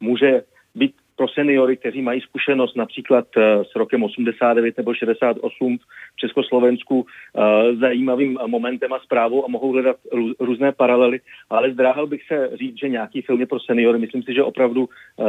může 0.00 0.42
být 0.74 0.94
pro 1.18 1.28
seniory, 1.28 1.76
kteří 1.76 2.02
mají 2.02 2.20
zkušenost 2.20 2.76
například 2.76 3.26
eh, 3.36 3.64
s 3.64 3.74
rokem 3.76 4.02
89 4.02 4.76
nebo 4.76 4.94
68 4.94 5.78
v 6.14 6.16
Československu 6.16 7.06
eh, 7.06 7.76
zajímavým 7.76 8.38
momentem 8.46 8.92
a 8.92 8.98
zprávou 8.98 9.44
a 9.44 9.48
mohou 9.48 9.72
hledat 9.72 9.96
různé 10.40 10.72
paralely, 10.72 11.20
ale 11.50 11.72
zdráhal 11.72 12.06
bych 12.06 12.22
se 12.26 12.50
říct, 12.54 12.78
že 12.78 12.88
nějaký 12.88 13.22
film 13.22 13.40
je 13.40 13.46
pro 13.46 13.60
seniory. 13.60 13.98
Myslím 13.98 14.22
si, 14.22 14.34
že 14.34 14.42
opravdu 14.42 14.88
eh, 14.88 15.24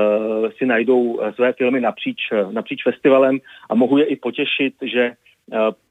si 0.58 0.66
najdou 0.66 1.20
své 1.36 1.54
filmy 1.54 1.82
napříč, 1.82 2.18
napříč 2.52 2.84
festivalem 2.84 3.40
a 3.70 3.76
mohu 3.76 3.98
je 3.98 4.06
i 4.06 4.16
potěšit, 4.16 4.74
že 4.82 5.12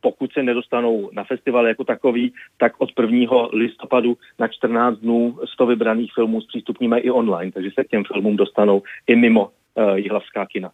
pokud 0.00 0.32
se 0.32 0.42
nedostanou 0.42 1.10
na 1.12 1.24
festival 1.24 1.66
jako 1.66 1.84
takový, 1.84 2.32
tak 2.58 2.72
od 2.78 2.90
1. 3.00 3.48
listopadu 3.52 4.16
na 4.38 4.48
14 4.48 4.98
dnů 4.98 5.38
100 5.44 5.66
vybraných 5.66 6.12
filmů 6.14 6.40
zpřístupníme 6.40 6.98
i 6.98 7.10
online, 7.10 7.52
takže 7.52 7.70
se 7.74 7.84
k 7.84 7.88
těm 7.88 8.04
filmům 8.04 8.36
dostanou 8.36 8.82
i 9.06 9.16
mimo 9.16 9.50
jihlavská 9.94 10.46
kina. 10.46 10.70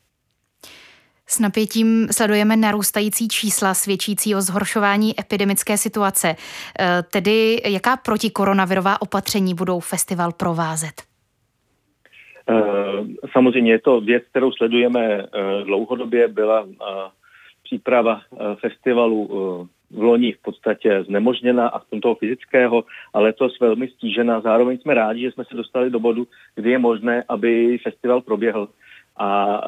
S 1.26 1.40
napětím 1.40 2.08
sledujeme 2.10 2.56
narůstající 2.56 3.28
čísla 3.28 3.74
svědčící 3.74 4.34
o 4.34 4.40
zhoršování 4.40 5.20
epidemické 5.20 5.76
situace. 5.76 6.28
Eh, 6.80 7.02
tedy 7.12 7.62
jaká 7.66 7.96
protikoronavirová 7.96 9.02
opatření 9.02 9.54
budou 9.54 9.80
festival 9.80 10.32
provázet? 10.32 11.02
Eh, 12.48 13.28
samozřejmě 13.32 13.72
je 13.72 13.80
to 13.80 14.00
věc, 14.00 14.24
kterou 14.30 14.52
sledujeme 14.52 15.26
dlouhodobě. 15.64 16.28
Byla 16.28 16.66
příprava 17.62 18.20
festivalu 18.60 19.28
v 19.94 20.02
loni 20.02 20.32
v 20.32 20.42
podstatě 20.42 21.04
znemožněna 21.04 21.68
a 21.68 21.78
v 21.78 21.84
toho 22.02 22.14
fyzického, 22.14 22.84
ale 23.12 23.24
letos 23.24 23.60
velmi 23.60 23.88
stížena. 23.88 24.40
Zároveň 24.40 24.78
jsme 24.78 24.94
rádi, 24.94 25.20
že 25.20 25.32
jsme 25.32 25.44
se 25.44 25.56
dostali 25.56 25.90
do 25.90 26.00
bodu, 26.00 26.26
kdy 26.54 26.70
je 26.70 26.78
možné, 26.78 27.24
aby 27.28 27.78
festival 27.78 28.20
proběhl. 28.20 28.68
A 29.18 29.60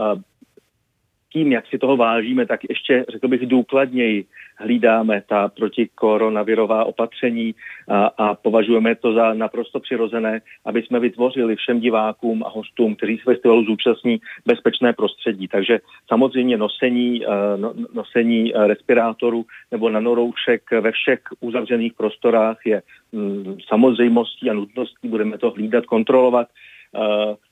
tím, 1.36 1.52
jak 1.52 1.66
si 1.66 1.78
toho 1.78 1.96
vážíme, 1.96 2.46
tak 2.46 2.60
ještě, 2.68 3.04
řekl 3.08 3.28
bych, 3.28 3.46
důkladněji 3.46 4.24
hlídáme 4.56 5.22
ta 5.28 5.48
protikoronavirová 5.48 6.84
opatření 6.84 7.54
a, 7.88 8.06
a 8.06 8.34
považujeme 8.34 8.94
to 8.94 9.12
za 9.12 9.34
naprosto 9.34 9.80
přirozené, 9.80 10.40
aby 10.64 10.82
jsme 10.82 11.00
vytvořili 11.00 11.56
všem 11.56 11.80
divákům 11.80 12.42
a 12.42 12.48
hostům, 12.48 12.96
kteří 12.96 13.16
se 13.16 13.24
festivalu 13.24 13.64
zúčastní, 13.64 14.20
bezpečné 14.46 14.92
prostředí. 14.92 15.48
Takže 15.48 15.78
samozřejmě 16.08 16.56
nosení, 16.56 17.26
eh, 17.26 17.28
no, 17.56 17.74
nosení 17.94 18.54
eh, 18.54 18.66
respirátorů 18.66 19.44
nebo 19.70 19.90
nanoroušek 19.90 20.62
ve 20.80 20.92
všech 20.92 21.20
uzavřených 21.40 21.94
prostorách 21.94 22.66
je 22.66 22.82
mm, 23.12 23.56
samozřejmostí 23.68 24.50
a 24.50 24.54
nutností. 24.54 25.08
Budeme 25.08 25.38
to 25.38 25.50
hlídat, 25.50 25.86
kontrolovat 25.86 26.48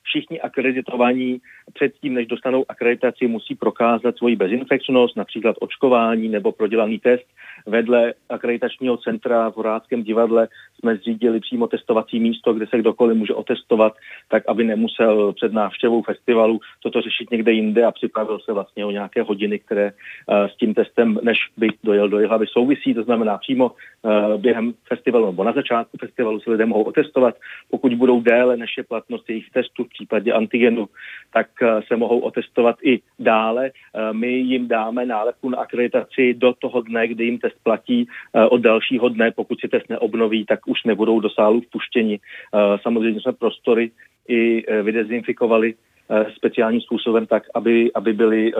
všichni 0.03 0.41
akreditovaní 0.41 1.41
předtím, 1.73 2.15
než 2.15 2.27
dostanou 2.27 2.65
akreditaci, 2.69 3.27
musí 3.27 3.55
prokázat 3.55 4.17
svoji 4.17 4.37
bezinfekčnost, 4.37 5.17
například 5.17 5.57
očkování 5.61 6.29
nebo 6.29 6.53
prodělaný 6.53 6.99
test. 6.99 7.27
Vedle 7.67 8.15
akreditačního 8.29 8.97
centra 8.97 9.51
v 9.51 9.57
Horáckém 9.57 10.03
divadle 10.03 10.49
jsme 10.85 10.97
zřídili 10.97 11.41
přímo 11.41 11.67
testovací 11.67 12.21
místo, 12.21 12.53
kde 12.53 12.67
se 12.67 12.79
kdokoliv 12.79 13.17
může 13.17 13.35
otestovat, 13.35 13.93
tak 14.29 14.43
aby 14.49 14.65
nemusel 14.65 15.33
před 15.33 15.53
návštěvou 15.53 16.03
festivalu 16.03 16.61
toto 16.83 17.01
řešit 17.01 17.31
někde 17.31 17.53
jinde 17.53 17.85
a 17.85 17.91
připravil 17.91 18.39
se 18.39 18.53
vlastně 18.53 18.85
o 18.85 18.91
nějaké 18.91 19.23
hodiny, 19.23 19.59
které 19.59 19.93
uh, 19.93 20.45
s 20.45 20.57
tím 20.57 20.75
testem, 20.75 21.19
než 21.23 21.39
by 21.57 21.69
dojel 21.85 22.09
do 22.09 22.29
hlavy 22.29 22.47
souvisí. 22.47 22.95
To 22.95 23.03
znamená 23.03 23.39
přímo 23.39 23.71
uh, 23.71 24.41
během 24.41 24.75
festivalu 24.89 25.27
nebo 25.27 25.45
na 25.45 25.53
začátku 25.53 25.97
festivalu 25.97 26.41
se 26.41 26.51
lidé 26.51 26.67
mohou 26.67 26.83
otestovat. 26.83 27.35
Pokud 27.71 27.95
budou 27.95 28.21
déle 28.21 28.57
než 28.57 28.77
je 28.77 28.85
platnost 28.85 29.31
jejich 29.31 29.51
testu 29.51 29.85
v 29.85 29.89
případě 29.89 30.33
antigenu, 30.33 30.89
tak 31.33 31.47
uh, 31.63 31.81
se 31.89 31.97
mohou 31.97 32.19
otestovat 32.19 32.77
i 32.83 33.01
dále. 33.19 33.71
My 34.13 34.29
jim 34.29 34.69
dáme 34.69 35.07
nálepku 35.07 35.49
na 35.51 35.59
akreditaci 35.59 36.35
do 36.35 36.53
toho 36.53 36.81
dne, 36.81 37.09
kdy 37.09 37.25
jim 37.25 37.39
test 37.39 37.57
platí. 37.63 38.09
Od 38.51 38.61
dalšího 38.61 39.09
dne, 39.09 39.31
pokud 39.31 39.61
si 39.61 39.69
test 39.69 39.89
neobnoví, 39.91 40.45
tak 40.45 40.67
už 40.75 40.85
nebudou 40.85 41.21
do 41.21 41.31
sálu 41.31 41.61
vpuštěni. 41.61 42.19
Eh, 42.19 42.79
samozřejmě 42.83 43.21
jsme 43.21 43.33
prostory 43.33 43.91
i 44.29 44.65
eh, 44.67 44.83
vydezinfikovali 44.83 45.75
eh, 45.75 46.27
speciálním 46.37 46.81
způsobem 46.81 47.27
tak, 47.27 47.43
aby, 47.55 47.93
aby 47.95 48.13
byly 48.13 48.53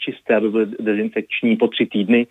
čisté, 0.00 0.36
aby 0.36 0.48
byly 0.48 0.66
dezinfekční 0.80 1.56
po 1.56 1.68
tři 1.68 1.86
týdny. 1.86 2.26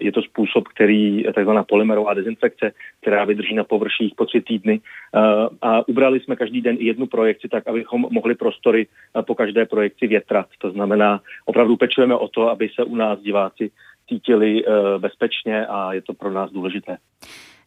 Je 0.00 0.12
to 0.12 0.22
způsob, 0.22 0.68
který, 0.68 1.24
takzvaná 1.34 1.64
polymerová 1.64 2.14
dezinfekce, 2.14 2.72
která 3.00 3.24
vydrží 3.24 3.54
na 3.54 3.64
površích 3.64 4.12
po 4.16 4.24
tři 4.28 4.40
týdny. 4.40 4.80
A 5.62 5.88
ubrali 5.88 6.20
jsme 6.20 6.36
každý 6.36 6.60
den 6.60 6.76
jednu 6.76 7.06
projekci, 7.06 7.48
tak 7.48 7.68
abychom 7.68 8.06
mohli 8.10 8.34
prostory 8.34 8.86
po 9.26 9.34
každé 9.34 9.66
projekci 9.66 10.06
větrat. 10.06 10.46
To 10.58 10.70
znamená, 10.70 11.20
opravdu 11.44 11.76
pečujeme 11.76 12.14
o 12.14 12.28
to, 12.28 12.48
aby 12.48 12.68
se 12.68 12.84
u 12.84 12.96
nás 12.96 13.20
diváci 13.20 13.70
cítili 14.08 14.64
bezpečně 14.98 15.66
a 15.66 15.92
je 15.92 16.02
to 16.02 16.12
pro 16.12 16.30
nás 16.30 16.52
důležité 16.52 16.96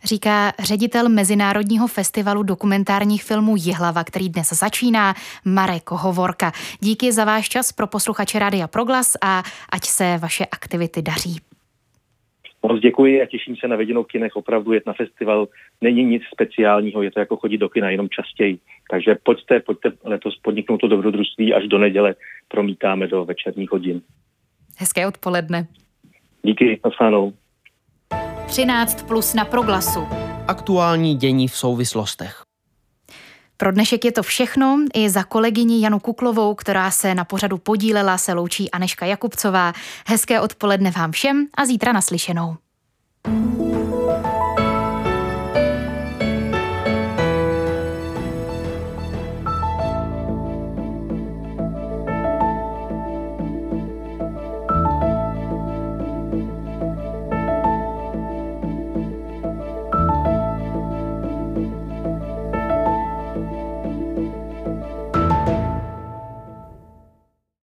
říká 0.04 0.54
ředitel 0.60 1.10
Mezinárodního 1.10 1.88
festivalu 1.88 2.44
dokumentárních 2.44 3.24
filmů 3.24 3.56
Jihlava, 3.58 4.04
který 4.04 4.30
dnes 4.30 4.50
začíná, 4.50 5.14
Marek 5.46 5.92
Hovorka. 5.92 6.52
Díky 6.80 7.12
za 7.12 7.26
váš 7.26 7.50
čas 7.50 7.72
pro 7.72 7.88
posluchače 7.88 8.40
Rádia 8.40 8.68
Proglas 8.68 9.14
a 9.22 9.44
ať 9.70 9.86
se 9.86 10.18
vaše 10.22 10.46
aktivity 10.46 11.02
daří. 11.02 11.38
Moc 12.64 12.82
děkuji 12.82 13.22
a 13.22 13.26
těším 13.26 13.56
se 13.56 13.68
na 13.68 13.76
viděnou 13.76 14.04
kinech. 14.04 14.36
Opravdu 14.36 14.74
jet 14.74 14.86
na 14.86 14.94
festival 14.94 15.48
není 15.82 16.04
nic 16.04 16.24
speciálního, 16.34 17.02
je 17.02 17.12
to 17.12 17.20
jako 17.20 17.38
chodit 17.38 17.58
do 17.58 17.70
kina 17.70 17.90
jenom 17.90 18.10
častěji. 18.10 18.60
Takže 18.92 19.16
pojďte, 19.24 19.60
pojďte 19.60 19.92
letos 20.04 20.36
podniknout 20.38 20.78
to 20.78 20.88
dobrodružství 20.88 21.54
až 21.54 21.68
do 21.68 21.78
neděle 21.78 22.16
promítáme 22.48 23.08
do 23.08 23.26
večerních 23.26 23.72
hodin. 23.72 24.02
Hezké 24.78 25.08
odpoledne. 25.08 25.68
Díky, 26.44 26.80
naslánou. 26.86 27.34
13 28.48 29.04
plus 29.04 29.34
na 29.34 29.46
proglasu. 29.46 30.08
Aktuální 30.48 31.16
dění 31.16 31.48
v 31.48 31.58
souvislostech. 31.58 32.42
Pro 33.58 33.72
dnešek 33.72 34.06
je 34.06 34.12
to 34.12 34.24
všechno. 34.24 34.80
I 34.94 35.10
za 35.10 35.24
kolegyni 35.24 35.82
Janu 35.82 36.00
Kuklovou, 36.00 36.56
která 36.56 36.92
se 36.92 37.16
na 37.16 37.26
pořadu 37.26 37.58
podílela, 37.58 38.18
se 38.18 38.34
loučí 38.34 38.72
Aneška 38.72 39.06
Jakubcová. 39.06 39.74
Hezké 40.08 40.42
odpoledne 40.42 40.92
vám 40.92 41.12
všem 41.12 41.48
a 41.58 41.66
zítra 41.66 41.92
naslyšenou. 41.92 42.56
thank 43.24 43.60
you 43.60 43.67